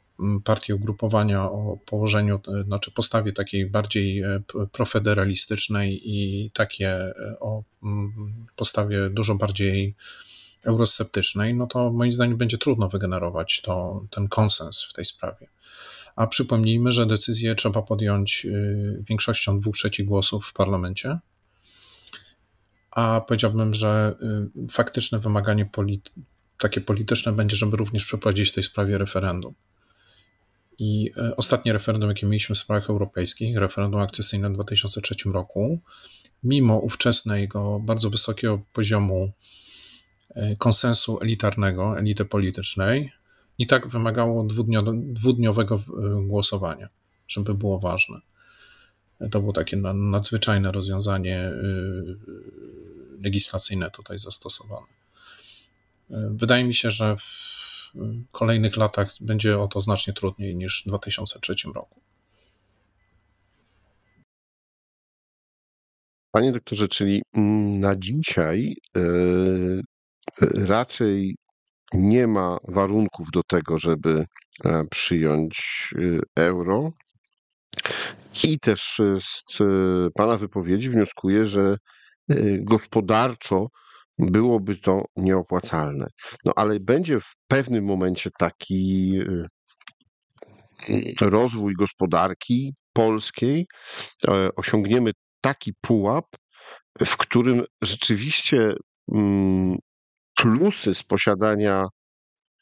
partie 0.45 0.75
ugrupowania 0.75 1.43
o 1.43 1.77
położeniu, 1.87 2.41
e, 2.49 2.63
znaczy 2.63 2.91
postawie 2.91 3.33
takiej 3.33 3.67
bardziej 3.67 4.23
profederalistycznej 4.73 6.01
i 6.05 6.51
takie 6.51 7.13
o 7.41 7.63
postawie 8.57 9.11
dużo 9.11 9.35
bardziej 9.35 9.95
eurosceptycznej, 10.63 11.55
no 11.55 11.67
to 11.67 11.93
moim 11.93 12.13
zdaniem 12.13 12.37
będzie 12.37 12.59
trudno 12.59 12.89
wygenerować 12.89 13.61
to, 13.61 14.05
ten 14.11 14.29
konsens 14.29 14.85
w 14.85 14.93
tej 14.93 15.05
sprawie. 15.05 15.47
A 16.17 16.27
przypomnijmy, 16.27 16.93
że 16.93 17.07
decyzję 17.07 17.55
trzeba 17.55 17.83
podjąć 17.83 18.47
większością 19.09 19.61
dwóch 19.61 19.77
trzecich 19.77 20.07
głosów 20.07 20.47
w 20.47 20.53
parlamencie 20.53 21.19
a 22.95 23.21
powiedziałbym, 23.21 23.75
że 23.75 24.15
y, 24.65 24.69
faktyczne 24.71 25.19
wymaganie 25.19 25.71
takie 26.59 26.81
polityczne 26.81 27.33
będzie, 27.33 27.57
żeby 27.57 27.77
również 27.77 28.07
przeprowadzić 28.07 28.51
w 28.51 28.55
tej 28.55 28.63
sprawie 28.63 28.99
referendum. 28.99 29.55
I 30.79 31.11
y, 31.19 31.37
ostatnie 31.37 31.73
referendum, 31.73 32.09
jakie 32.09 32.27
mieliśmy 32.27 32.55
w 32.55 32.59
sprawach 32.59 32.91
europejskich, 32.91 33.57
referendum 33.57 34.01
akcesyjne 34.01 34.51
w 34.51 34.53
2003 34.53 35.15
roku, 35.33 35.79
mimo 36.45 36.79
ówczesnego 36.79 37.81
bardzo 37.81 38.11
wysokiego 38.11 38.63
poziomu 38.73 39.33
y, 40.31 40.57
konsensu 40.59 41.19
elitarnego, 41.21 41.99
elity 41.99 42.25
politycznej, 42.25 43.13
i 43.59 43.67
tak 43.67 43.89
wymagało 43.89 44.47
dwudniowego 44.93 45.81
głosowania, 46.27 46.89
żeby 47.29 47.55
było 47.55 47.81
ważne. 47.81 48.21
To 49.31 49.41
było 49.41 49.53
takie 49.53 49.77
nadzwyczajne 49.95 50.73
rozwiązanie 50.73 51.51
legislacyjne 53.23 53.91
tutaj 53.91 54.19
zastosowane. 54.19 54.87
Wydaje 56.11 56.65
mi 56.65 56.75
się, 56.75 56.91
że 56.91 57.17
w 57.17 57.93
kolejnych 58.33 58.77
latach 58.77 59.15
będzie 59.21 59.59
o 59.59 59.69
to 59.69 59.81
znacznie 59.81 60.13
trudniej 60.13 60.57
niż 60.57 60.83
w 60.83 60.89
2003 60.89 61.55
roku. 61.75 62.01
Panie 66.33 66.53
doktorze, 66.53 66.89
czyli 66.89 67.23
na 67.81 67.97
dzisiaj 67.97 68.77
yy, 68.95 69.83
raczej 70.67 71.37
nie 71.93 72.27
ma 72.27 72.59
warunków 72.69 73.31
do 73.31 73.43
tego, 73.43 73.79
żeby 73.79 74.27
e, 74.65 74.85
przyjąć 74.91 75.89
y, 75.99 76.19
euro. 76.37 76.93
I 78.45 78.59
też 78.59 79.01
z 79.21 79.59
Pana 80.15 80.37
wypowiedzi 80.37 80.91
wnioskuję, 80.91 81.47
że 81.47 81.77
gospodarczo 82.61 83.67
byłoby 84.19 84.77
to 84.77 85.05
nieopłacalne. 85.17 86.07
No 86.45 86.53
ale 86.57 86.81
będzie 86.81 87.21
w 87.21 87.35
pewnym 87.49 87.85
momencie 87.85 88.31
taki 88.39 89.13
rozwój 91.21 91.75
gospodarki 91.75 92.75
polskiej, 92.93 93.67
osiągniemy 94.57 95.11
taki 95.41 95.73
pułap, 95.81 96.25
w 97.05 97.17
którym 97.17 97.65
rzeczywiście 97.83 98.75
mm, 99.13 99.79
plusy 100.35 100.95
z 100.95 101.03
posiadania 101.03 101.87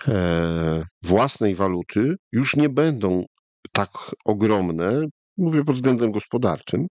e, 0.09 0.85
własnej 1.03 1.55
waluty 1.55 2.15
już 2.33 2.57
nie 2.57 2.69
będą 2.69 3.25
tak 3.73 3.91
ogromne, 4.25 5.07
mówię 5.37 5.65
pod 5.65 5.77
względem 5.77 6.13
gospodarczym, 6.13 6.87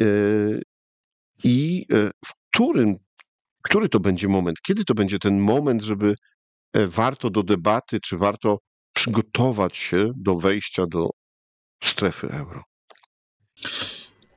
e, 0.00 0.06
i 1.44 1.86
e, 1.92 2.10
w 2.26 2.32
którym, 2.52 2.94
który 3.62 3.88
to 3.88 4.00
będzie 4.00 4.28
moment, 4.28 4.56
kiedy 4.66 4.84
to 4.84 4.94
będzie 4.94 5.18
ten 5.18 5.38
moment, 5.38 5.82
żeby 5.82 6.14
warto 6.86 7.30
do 7.30 7.42
debaty, 7.42 8.00
czy 8.00 8.18
warto 8.18 8.58
przygotować 8.94 9.76
się 9.76 10.10
do 10.16 10.34
wejścia 10.34 10.86
do 10.86 11.10
strefy 11.82 12.28
euro? 12.28 12.62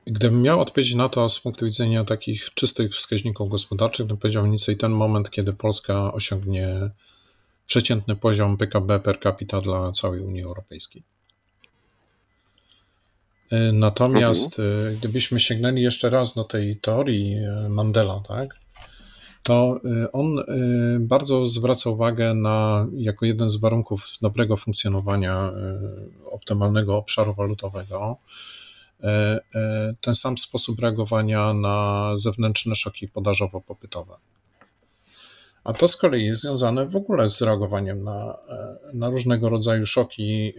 Gdybym 0.06 0.42
miał 0.42 0.60
odpowiedzieć 0.60 0.94
na 0.94 1.08
to 1.08 1.28
z 1.28 1.40
punktu 1.40 1.64
widzenia 1.64 2.04
takich 2.04 2.54
czystych 2.54 2.92
wskaźników 2.92 3.48
gospodarczych, 3.48 4.08
to 4.08 4.16
powiedział 4.16 4.42
mniej 4.42 4.52
więcej 4.52 4.76
ten 4.76 4.92
moment, 4.92 5.30
kiedy 5.30 5.52
Polska 5.52 6.12
osiągnie 6.12 6.90
przeciętny 7.66 8.16
poziom 8.16 8.56
PKB 8.56 9.00
per 9.00 9.20
capita 9.20 9.60
dla 9.60 9.92
całej 9.92 10.20
Unii 10.20 10.42
Europejskiej. 10.42 11.02
Natomiast 13.72 14.58
mhm. 14.58 14.96
gdybyśmy 14.96 15.40
sięgnęli 15.40 15.82
jeszcze 15.82 16.10
raz 16.10 16.34
do 16.34 16.44
tej 16.44 16.76
teorii 16.76 17.34
e, 17.34 17.68
Mandela, 17.68 18.22
tak, 18.28 18.54
to 19.42 19.80
e, 20.04 20.12
on 20.12 20.36
bardzo 21.00 21.46
zwraca 21.46 21.90
uwagę 21.90 22.34
na, 22.34 22.86
jako 22.96 23.26
jeden 23.26 23.48
z 23.48 23.56
warunków 23.56 24.04
dobrego 24.22 24.56
funkcjonowania 24.56 25.52
optymalnego 26.30 26.96
obszaru 26.96 27.34
walutowego, 27.34 28.16
ten 30.00 30.14
sam 30.14 30.38
sposób 30.38 30.80
reagowania 30.80 31.54
na 31.54 32.10
zewnętrzne 32.14 32.76
szoki 32.76 33.08
podażowo-popytowe. 33.08 34.16
A 35.64 35.72
to 35.72 35.88
z 35.88 35.96
kolei 35.96 36.24
jest 36.24 36.42
związane 36.42 36.86
w 36.86 36.96
ogóle 36.96 37.28
z 37.28 37.42
reagowaniem 37.42 38.04
na, 38.04 38.38
na 38.92 39.10
różnego 39.10 39.48
rodzaju 39.48 39.86
szoki 39.86 40.52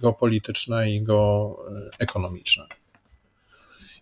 geopolityczne 0.00 0.90
i 0.90 1.02
geoekonomiczne. 1.02 2.66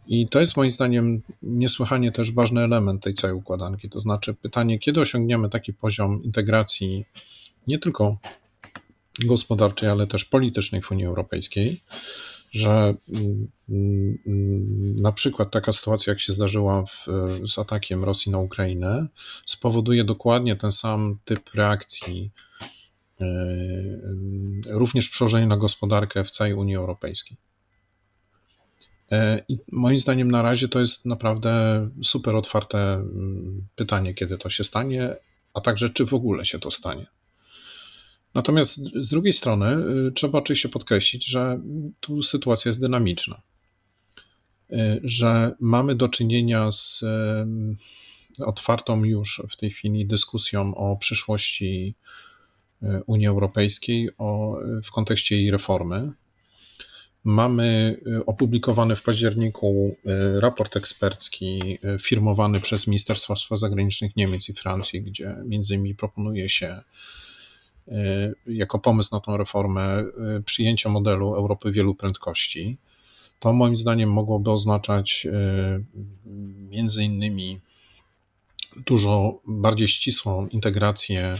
I 0.06 0.28
to 0.28 0.40
jest 0.40 0.56
moim 0.56 0.70
zdaniem 0.70 1.22
niesłychanie 1.42 2.12
też 2.12 2.32
ważny 2.32 2.60
element 2.60 3.02
tej 3.02 3.14
całej 3.14 3.36
układanki. 3.36 3.88
To 3.88 4.00
znaczy 4.00 4.34
pytanie, 4.34 4.78
kiedy 4.78 5.00
osiągniemy 5.00 5.48
taki 5.48 5.72
poziom 5.72 6.22
integracji 6.22 7.04
nie 7.66 7.78
tylko 7.78 8.16
gospodarczej, 9.24 9.88
ale 9.88 10.06
też 10.06 10.24
politycznej 10.24 10.82
w 10.82 10.90
Unii 10.90 11.06
Europejskiej, 11.06 11.80
że 12.50 12.94
na 15.00 15.12
przykład 15.12 15.50
taka 15.50 15.72
sytuacja, 15.72 16.10
jak 16.10 16.20
się 16.20 16.32
zdarzyła 16.32 16.84
w, 16.86 17.06
z 17.46 17.58
atakiem 17.58 18.04
Rosji 18.04 18.32
na 18.32 18.38
Ukrainę, 18.38 19.06
spowoduje 19.46 20.04
dokładnie 20.04 20.56
ten 20.56 20.72
sam 20.72 21.18
typ 21.24 21.54
reakcji, 21.54 22.30
również 24.66 25.08
przełożenie 25.08 25.46
na 25.46 25.56
gospodarkę 25.56 26.24
w 26.24 26.30
całej 26.30 26.54
Unii 26.54 26.76
Europejskiej. 26.76 27.36
E, 29.12 29.44
I 29.48 29.58
moim 29.72 29.98
zdaniem 29.98 30.30
na 30.30 30.42
razie 30.42 30.68
to 30.68 30.80
jest 30.80 31.06
naprawdę 31.06 31.88
super 32.02 32.36
otwarte 32.36 33.04
pytanie, 33.74 34.14
kiedy 34.14 34.38
to 34.38 34.50
się 34.50 34.64
stanie, 34.64 35.16
a 35.54 35.60
także 35.60 35.90
czy 35.90 36.06
w 36.06 36.14
ogóle 36.14 36.46
się 36.46 36.58
to 36.58 36.70
stanie. 36.70 37.06
Natomiast 38.34 38.80
z 38.94 39.08
drugiej 39.08 39.32
strony 39.32 39.66
y, 40.08 40.12
trzeba 40.12 40.38
oczywiście 40.38 40.68
podkreślić, 40.68 41.26
że 41.26 41.60
tu 42.00 42.22
sytuacja 42.22 42.68
jest 42.68 42.80
dynamiczna, 42.80 43.42
y, 44.72 45.00
że 45.04 45.54
mamy 45.60 45.94
do 45.94 46.08
czynienia 46.08 46.72
z 46.72 47.04
otwartą 48.38 49.04
już 49.04 49.42
w 49.50 49.56
tej 49.56 49.70
chwili 49.70 50.06
dyskusją 50.06 50.74
o 50.74 50.96
przyszłości 50.96 51.94
Unii 53.06 53.26
Europejskiej 53.26 54.10
o, 54.18 54.58
w 54.84 54.90
kontekście 54.90 55.36
jej 55.36 55.50
reformy. 55.50 56.12
Mamy 57.24 58.00
opublikowany 58.26 58.96
w 58.96 59.02
październiku 59.02 59.96
raport 60.38 60.76
ekspercki 60.76 61.78
firmowany 62.00 62.60
przez 62.60 62.86
Ministerstwa 62.86 63.36
Spraw 63.36 63.60
Zagranicznych 63.60 64.16
Niemiec 64.16 64.48
i 64.48 64.52
Francji, 64.52 65.02
gdzie 65.02 65.36
między 65.44 65.74
innymi 65.74 65.94
proponuje 65.94 66.48
się 66.48 66.80
jako 68.46 68.78
pomysł 68.78 69.14
na 69.14 69.20
tą 69.20 69.36
reformę 69.36 70.04
przyjęcia 70.44 70.88
modelu 70.88 71.34
Europy 71.34 71.72
wielu 71.72 71.94
prędkości. 71.94 72.76
To 73.40 73.52
moim 73.52 73.76
zdaniem 73.76 74.12
mogłoby 74.12 74.50
oznaczać 74.50 75.26
między 76.70 77.04
innymi 77.04 77.60
dużo 78.86 79.40
bardziej 79.46 79.88
ścisłą 79.88 80.46
integrację 80.46 81.38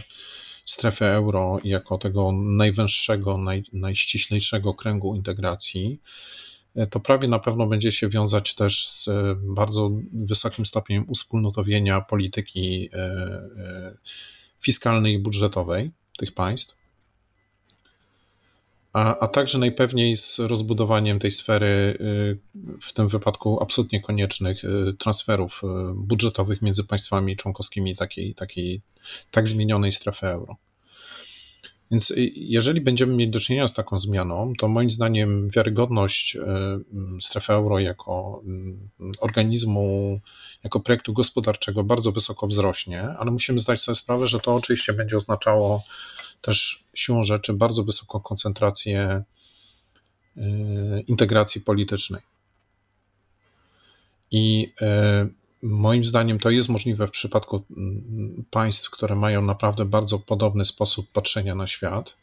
strefy 0.65 1.05
euro 1.05 1.59
jako 1.63 1.97
tego 1.97 2.31
najwęższego, 2.31 3.37
naj, 3.37 3.63
najściślejszego 3.73 4.73
kręgu 4.73 5.15
integracji. 5.15 6.01
To 6.89 6.99
prawie 6.99 7.27
na 7.27 7.39
pewno 7.39 7.67
będzie 7.67 7.91
się 7.91 8.09
wiązać 8.09 8.55
też 8.55 8.87
z 8.89 9.09
bardzo 9.41 9.91
wysokim 10.13 10.65
stopniem 10.65 11.05
uspólnotowienia 11.07 12.01
polityki 12.01 12.89
fiskalnej 14.59 15.13
i 15.13 15.19
budżetowej 15.19 15.91
tych 16.17 16.33
państw, 16.33 16.82
a, 18.93 19.19
a 19.19 19.27
także 19.27 19.57
najpewniej 19.57 20.17
z 20.17 20.39
rozbudowaniem 20.39 21.19
tej 21.19 21.31
sfery, 21.31 21.97
y, 22.01 22.39
w 22.81 22.93
tym 22.93 23.07
wypadku 23.07 23.63
absolutnie 23.63 24.01
koniecznych, 24.01 24.63
y, 24.63 24.93
transferów 24.99 25.61
y, 25.63 25.93
budżetowych 25.95 26.61
między 26.61 26.83
państwami 26.83 27.35
członkowskimi 27.35 27.95
takiej, 27.95 28.35
takiej 28.35 28.81
tak 29.31 29.47
zmienionej 29.47 29.91
strefy 29.91 30.27
euro. 30.27 30.55
Więc 31.91 32.13
jeżeli 32.35 32.81
będziemy 32.81 33.15
mieć 33.15 33.29
do 33.29 33.39
czynienia 33.39 33.67
z 33.67 33.73
taką 33.73 33.97
zmianą, 33.97 34.53
to 34.59 34.67
moim 34.67 34.91
zdaniem 34.91 35.49
wiarygodność 35.49 36.37
strefy 37.21 37.53
euro 37.53 37.79
jako 37.79 38.43
organizmu, 39.19 40.19
jako 40.63 40.79
projektu 40.79 41.13
gospodarczego 41.13 41.83
bardzo 41.83 42.11
wysoko 42.11 42.47
wzrośnie, 42.47 43.01
ale 43.01 43.31
musimy 43.31 43.59
zdać 43.59 43.81
sobie 43.81 43.95
sprawę, 43.95 44.27
że 44.27 44.39
to 44.39 44.55
oczywiście 44.55 44.93
będzie 44.93 45.17
oznaczało 45.17 45.83
też 46.43 46.83
siłą 46.93 47.23
rzeczy 47.23 47.53
bardzo 47.53 47.83
wysoką 47.83 48.19
koncentrację 48.19 49.23
y, 50.37 50.41
integracji 51.07 51.61
politycznej. 51.61 52.21
I 54.31 54.73
y, 54.81 55.33
moim 55.61 56.05
zdaniem 56.05 56.39
to 56.39 56.49
jest 56.49 56.69
możliwe 56.69 57.07
w 57.07 57.11
przypadku 57.11 57.63
państw, 58.51 58.89
które 58.89 59.15
mają 59.15 59.41
naprawdę 59.41 59.85
bardzo 59.85 60.19
podobny 60.19 60.65
sposób 60.65 61.11
patrzenia 61.11 61.55
na 61.55 61.67
świat, 61.67 62.17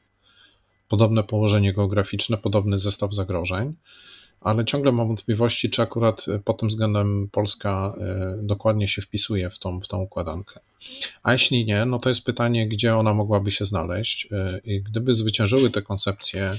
podobne 0.88 1.24
położenie 1.24 1.72
geograficzne, 1.72 2.37
podobny 2.37 2.78
zestaw 2.78 3.14
zagrożeń 3.14 3.74
ale 4.40 4.64
ciągle 4.64 4.92
mam 4.92 5.07
wątpliwości, 5.07 5.70
czy 5.70 5.83
akurat 5.83 6.26
e, 6.29 6.38
pod 6.38 6.61
tym 6.61 6.68
względem 6.68 7.29
Polska 7.33 7.94
e, 8.00 8.37
dokładnie 8.42 8.88
się 8.88 9.03
wpisuje 9.03 9.50
w 9.50 9.59
tą, 9.59 9.81
w 9.81 9.88
tą 9.88 9.98
układankę. 9.98 10.61
A 11.22 11.33
jeśli 11.33 11.64
nie, 11.64 11.85
no 11.85 11.98
to 11.98 12.09
jest 12.09 12.24
pytanie, 12.24 12.68
gdzie 12.68 12.96
ona 12.96 13.14
mogłaby 13.14 13.50
się 13.50 13.64
znaleźć. 13.64 14.29
E, 14.33 14.61
I 14.64 14.83
gdyby 14.83 15.14
zwyciężyły 15.14 15.70
te 15.70 15.83
koncepcje 15.83 16.53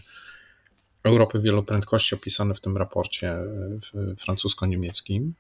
Europy 1.04 1.40
wieloprędkości 1.40 2.16
opisane 2.16 2.54
w 2.54 2.62
tym 2.62 2.78
raporcie 2.78 3.36
francusko-niemieckim, 4.18 5.34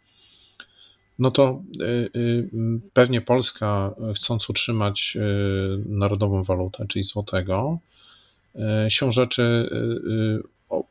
no 1.19 1.31
to 1.31 1.61
pewnie 2.93 3.21
Polska, 3.21 3.95
chcąc 4.15 4.49
utrzymać 4.49 5.17
narodową 5.85 6.43
walutę, 6.43 6.85
czyli 6.87 7.03
złotego, 7.03 7.79
się 8.89 9.11
rzeczy 9.11 9.69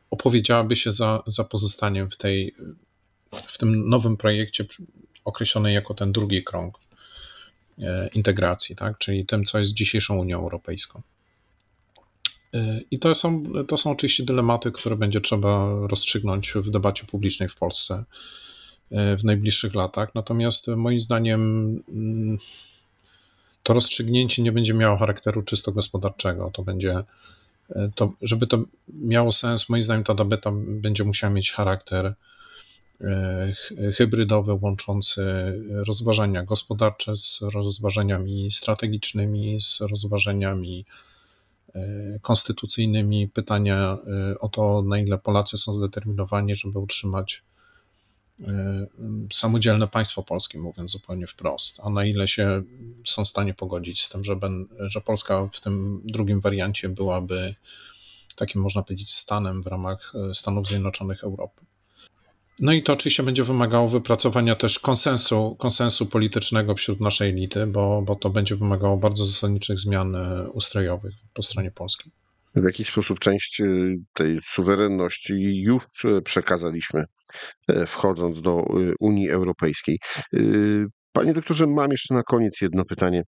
opowiedziałaby 0.09 0.75
się 0.75 0.91
za, 0.91 1.23
za 1.27 1.43
pozostaniem 1.43 2.11
w, 2.11 2.17
tej, 2.17 2.55
w 3.31 3.57
tym 3.57 3.89
nowym 3.89 4.17
projekcie 4.17 4.65
określonej 5.25 5.73
jako 5.73 5.93
ten 5.93 6.11
drugi 6.11 6.43
krąg 6.43 6.77
e, 7.79 8.09
integracji, 8.13 8.75
tak? 8.75 8.97
czyli 8.97 9.25
tym, 9.25 9.45
co 9.45 9.59
jest 9.59 9.73
dzisiejszą 9.73 10.17
Unią 10.17 10.39
Europejską. 10.39 11.01
E, 12.53 12.81
I 12.91 12.99
to 12.99 13.15
są, 13.15 13.43
to 13.67 13.77
są 13.77 13.91
oczywiście 13.91 14.23
dylematy, 14.23 14.71
które 14.71 14.95
będzie 14.95 15.21
trzeba 15.21 15.69
rozstrzygnąć 15.87 16.53
w 16.55 16.69
debacie 16.69 17.05
publicznej 17.05 17.49
w 17.49 17.55
Polsce 17.55 18.05
e, 18.91 19.17
w 19.17 19.23
najbliższych 19.23 19.75
latach. 19.75 20.15
Natomiast 20.15 20.67
moim 20.67 20.99
zdaniem 20.99 21.41
mm, 21.89 22.37
to 23.63 23.73
rozstrzygnięcie 23.73 24.43
nie 24.43 24.51
będzie 24.51 24.73
miało 24.73 24.97
charakteru 24.97 25.41
czysto 25.41 25.71
gospodarczego. 25.71 26.51
To 26.53 26.63
będzie 26.63 27.03
to 27.95 28.13
żeby 28.21 28.47
to 28.47 28.63
miało 28.87 29.31
sens, 29.31 29.69
moim 29.69 29.83
zdaniem 29.83 30.03
ta 30.03 30.15
debata 30.15 30.51
będzie 30.55 31.03
musiała 31.03 31.33
mieć 31.33 31.51
charakter 31.51 32.13
hybrydowy, 33.97 34.53
łączący 34.53 35.23
rozważania 35.87 36.43
gospodarcze 36.43 37.15
z 37.15 37.39
rozważaniami 37.53 38.51
strategicznymi, 38.51 39.61
z 39.61 39.81
rozważaniami 39.81 40.85
konstytucyjnymi, 42.21 43.27
pytania 43.27 43.97
o 44.39 44.49
to, 44.49 44.81
na 44.81 44.99
ile 44.99 45.17
Polacy 45.17 45.57
są 45.57 45.73
zdeterminowani, 45.73 46.55
żeby 46.55 46.79
utrzymać 46.79 47.43
samodzielne 49.33 49.87
państwo 49.87 50.23
polskie, 50.23 50.59
mówiąc 50.59 50.91
zupełnie 50.91 51.27
wprost, 51.27 51.79
a 51.83 51.89
na 51.89 52.05
ile 52.05 52.27
się 52.27 52.63
są 53.05 53.25
w 53.25 53.27
stanie 53.27 53.53
pogodzić 53.53 54.01
z 54.01 54.09
tym, 54.09 54.23
że, 54.23 54.35
ben, 54.35 54.67
że 54.79 55.01
Polska 55.01 55.49
w 55.53 55.59
tym 55.59 56.01
drugim 56.05 56.41
wariancie 56.41 56.89
byłaby 56.89 57.55
takim, 58.35 58.61
można 58.61 58.83
powiedzieć, 58.83 59.13
stanem 59.13 59.63
w 59.63 59.67
ramach 59.67 60.13
Stanów 60.33 60.67
Zjednoczonych 60.67 61.23
Europy. 61.23 61.61
No 62.59 62.73
i 62.73 62.83
to 62.83 62.93
oczywiście 62.93 63.23
będzie 63.23 63.43
wymagało 63.43 63.89
wypracowania 63.89 64.55
też 64.55 64.79
konsensu, 64.79 65.55
konsensu 65.59 66.05
politycznego 66.05 66.75
wśród 66.75 66.99
naszej 66.99 67.29
elity, 67.29 67.67
bo, 67.67 68.01
bo 68.01 68.15
to 68.15 68.29
będzie 68.29 68.55
wymagało 68.55 68.97
bardzo 68.97 69.25
zasadniczych 69.25 69.79
zmian 69.79 70.15
ustrojowych 70.53 71.13
po 71.33 71.43
stronie 71.43 71.71
polskiej. 71.71 72.11
W 72.55 72.63
jaki 72.63 72.85
sposób 72.85 73.19
część 73.19 73.61
tej 74.13 74.39
suwerenności 74.45 75.61
już 75.61 75.83
przekazaliśmy, 76.23 77.05
wchodząc 77.87 78.41
do 78.41 78.65
Unii 78.99 79.29
Europejskiej. 79.29 79.99
Panie 81.13 81.33
doktorze, 81.33 81.67
mam 81.67 81.91
jeszcze 81.91 82.13
na 82.13 82.23
koniec 82.23 82.61
jedno 82.61 82.85
pytanie. 82.85 83.23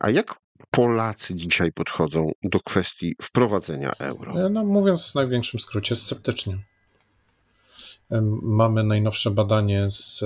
A 0.00 0.10
jak 0.10 0.34
Polacy 0.70 1.34
dzisiaj 1.34 1.72
podchodzą 1.72 2.30
do 2.42 2.60
kwestii 2.60 3.14
wprowadzenia 3.22 3.92
euro? 3.98 4.48
No, 4.50 4.64
mówiąc 4.64 5.12
w 5.12 5.14
największym 5.14 5.60
skrócie, 5.60 5.96
sceptycznie. 5.96 6.58
Mamy 8.42 8.84
najnowsze 8.84 9.30
badanie 9.30 9.86
z 9.90 10.24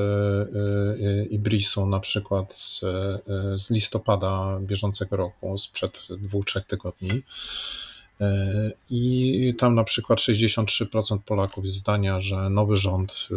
Ibrisu, 1.31 1.87
na 1.87 2.01
przykład 2.01 2.57
z, 2.57 2.81
z 3.57 3.71
listopada 3.71 4.59
bieżącego 4.61 5.17
roku, 5.17 5.59
sprzed 5.59 6.09
dwóch, 6.11 6.45
trzech 6.45 6.65
tygodni. 6.65 7.23
I 8.91 9.55
tam 9.59 9.75
na 9.75 9.85
przykład 9.85 10.19
63% 10.19 11.19
Polaków 11.27 11.65
jest 11.65 11.77
zdania, 11.77 12.21
że 12.21 12.51
nowy 12.51 12.77
rząd 12.77 13.29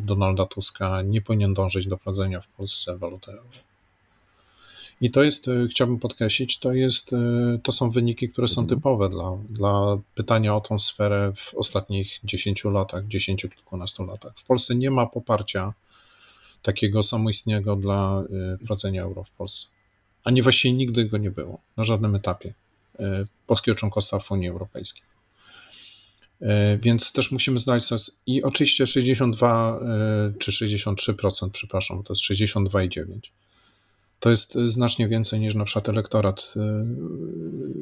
Donalda 0.00 0.46
Tuska 0.46 1.02
nie 1.02 1.20
powinien 1.20 1.54
dążyć 1.54 1.86
do 1.86 1.96
wprowadzenia 1.96 2.40
w 2.40 2.48
Polsce 2.48 2.98
waluty 2.98 3.30
euro. 3.30 3.48
I 5.00 5.10
to 5.10 5.22
jest, 5.22 5.50
chciałbym 5.70 5.98
podkreślić, 5.98 6.58
to, 6.58 6.72
jest, 6.72 7.10
to 7.62 7.72
są 7.72 7.90
wyniki, 7.90 8.28
które 8.28 8.48
są 8.48 8.66
typowe 8.66 9.08
dla, 9.08 9.38
dla 9.50 9.98
pytania 10.14 10.56
o 10.56 10.60
tą 10.60 10.78
sferę 10.78 11.32
w 11.36 11.54
ostatnich 11.54 12.18
10 12.24 12.64
latach, 12.64 13.06
10 13.06 13.42
kilkunastu 13.42 14.04
latach. 14.04 14.32
W 14.36 14.44
Polsce 14.44 14.74
nie 14.74 14.90
ma 14.90 15.06
poparcia 15.06 15.72
takiego 16.62 17.02
samoistnego 17.02 17.76
dla 17.76 18.24
wprowadzenia 18.56 19.02
euro 19.02 19.24
w 19.24 19.30
Polsce. 19.30 19.66
Ani 20.24 20.42
właściwie 20.42 20.76
nigdy 20.76 21.04
go 21.04 21.18
nie 21.18 21.30
było, 21.30 21.58
na 21.76 21.84
żadnym 21.84 22.14
etapie 22.14 22.54
polskiego 23.46 23.74
członkostwa 23.74 24.18
w 24.18 24.30
Unii 24.30 24.48
Europejskiej. 24.48 25.02
Więc 26.80 27.12
też 27.12 27.32
musimy 27.32 27.58
zdać 27.58 27.84
sobie, 27.84 28.02
i 28.26 28.42
oczywiście 28.42 28.86
62 28.86 29.80
czy 30.38 30.50
63%, 30.50 31.50
przepraszam, 31.50 32.02
to 32.02 32.12
jest 32.12 32.22
62,9%. 32.22 33.20
To 34.20 34.30
jest 34.30 34.54
znacznie 34.54 35.08
więcej 35.08 35.40
niż 35.40 35.54
na 35.54 35.64
przykład 35.64 35.88
elektorat 35.88 36.54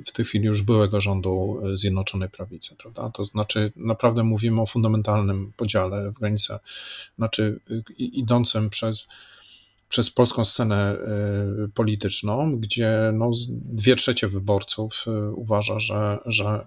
w 0.06 0.12
tej 0.12 0.24
chwili 0.24 0.44
już 0.44 0.62
byłego 0.62 1.00
rządu 1.00 1.62
Zjednoczonej 1.74 2.28
Prawicy, 2.28 2.76
prawda? 2.76 3.10
To 3.10 3.24
znaczy 3.24 3.72
naprawdę 3.76 4.24
mówimy 4.24 4.60
o 4.60 4.66
fundamentalnym 4.66 5.52
podziale 5.56 6.10
w 6.10 6.14
granicach, 6.14 6.60
znaczy 7.18 7.60
idącym 7.98 8.70
przez, 8.70 9.08
przez 9.90 10.10
polską 10.10 10.44
scenę 10.44 10.96
polityczną, 11.74 12.56
gdzie 12.56 13.10
no, 13.14 13.30
dwie 13.50 13.96
trzecie 13.96 14.28
wyborców 14.28 15.04
uważa, 15.34 15.80
że, 15.80 16.18
że 16.26 16.66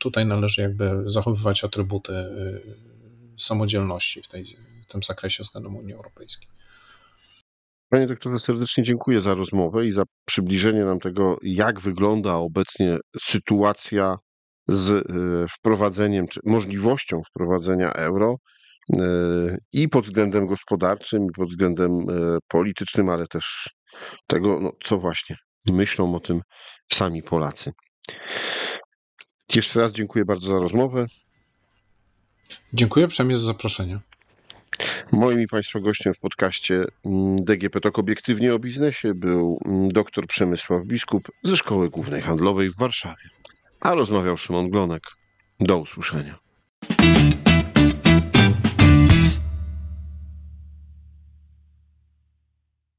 tutaj 0.00 0.26
należy 0.26 0.62
jakby 0.62 1.02
zachowywać 1.06 1.64
atrybuty 1.64 2.12
samodzielności 3.38 4.22
w, 4.22 4.28
tej, 4.28 4.44
w 4.88 4.92
tym 4.92 5.02
zakresie 5.02 5.42
względem 5.42 5.76
Unii 5.76 5.94
Europejskiej. 5.94 6.48
Panie 7.88 8.06
doktorze, 8.06 8.38
serdecznie 8.38 8.84
dziękuję 8.84 9.20
za 9.20 9.34
rozmowę 9.34 9.86
i 9.86 9.92
za 9.92 10.02
przybliżenie 10.24 10.84
nam 10.84 11.00
tego, 11.00 11.38
jak 11.42 11.80
wygląda 11.80 12.34
obecnie 12.34 12.98
sytuacja 13.20 14.16
z 14.68 15.04
wprowadzeniem, 15.50 16.28
czy 16.28 16.40
możliwością 16.44 17.22
wprowadzenia 17.30 17.92
euro 17.92 18.36
i 19.72 19.88
pod 19.88 20.04
względem 20.04 20.46
gospodarczym, 20.46 21.26
i 21.26 21.32
pod 21.32 21.48
względem 21.48 22.06
politycznym, 22.48 23.08
ale 23.08 23.26
też 23.26 23.70
tego, 24.26 24.60
no, 24.60 24.72
co 24.82 24.98
właśnie 24.98 25.36
myślą 25.66 26.14
o 26.14 26.20
tym 26.20 26.40
sami 26.92 27.22
Polacy. 27.22 27.72
Jeszcze 29.54 29.80
raz 29.80 29.92
dziękuję 29.92 30.24
bardzo 30.24 30.46
za 30.46 30.58
rozmowę. 30.58 31.06
Dziękuję 32.72 33.06
uprzejmie 33.06 33.36
za 33.36 33.44
zaproszenie. 33.44 34.00
Moim 35.12 35.40
i 35.40 35.46
Państwa 35.46 35.80
gościem 35.80 36.14
w 36.14 36.18
podcaście 36.18 36.84
DGP 37.38 37.80
Tok 37.80 37.98
Obiektywnie 37.98 38.54
o 38.54 38.58
Biznesie 38.58 39.14
był 39.14 39.58
dr 39.88 40.26
Przemysław 40.26 40.82
Biskup 40.84 41.28
ze 41.44 41.56
Szkoły 41.56 41.90
Głównej 41.90 42.22
Handlowej 42.22 42.70
w 42.70 42.76
Warszawie. 42.76 43.30
A 43.80 43.94
rozmawiał 43.94 44.36
Szymon 44.36 44.70
Glonek. 44.70 45.02
Do 45.60 45.78
usłyszenia. 45.78 46.38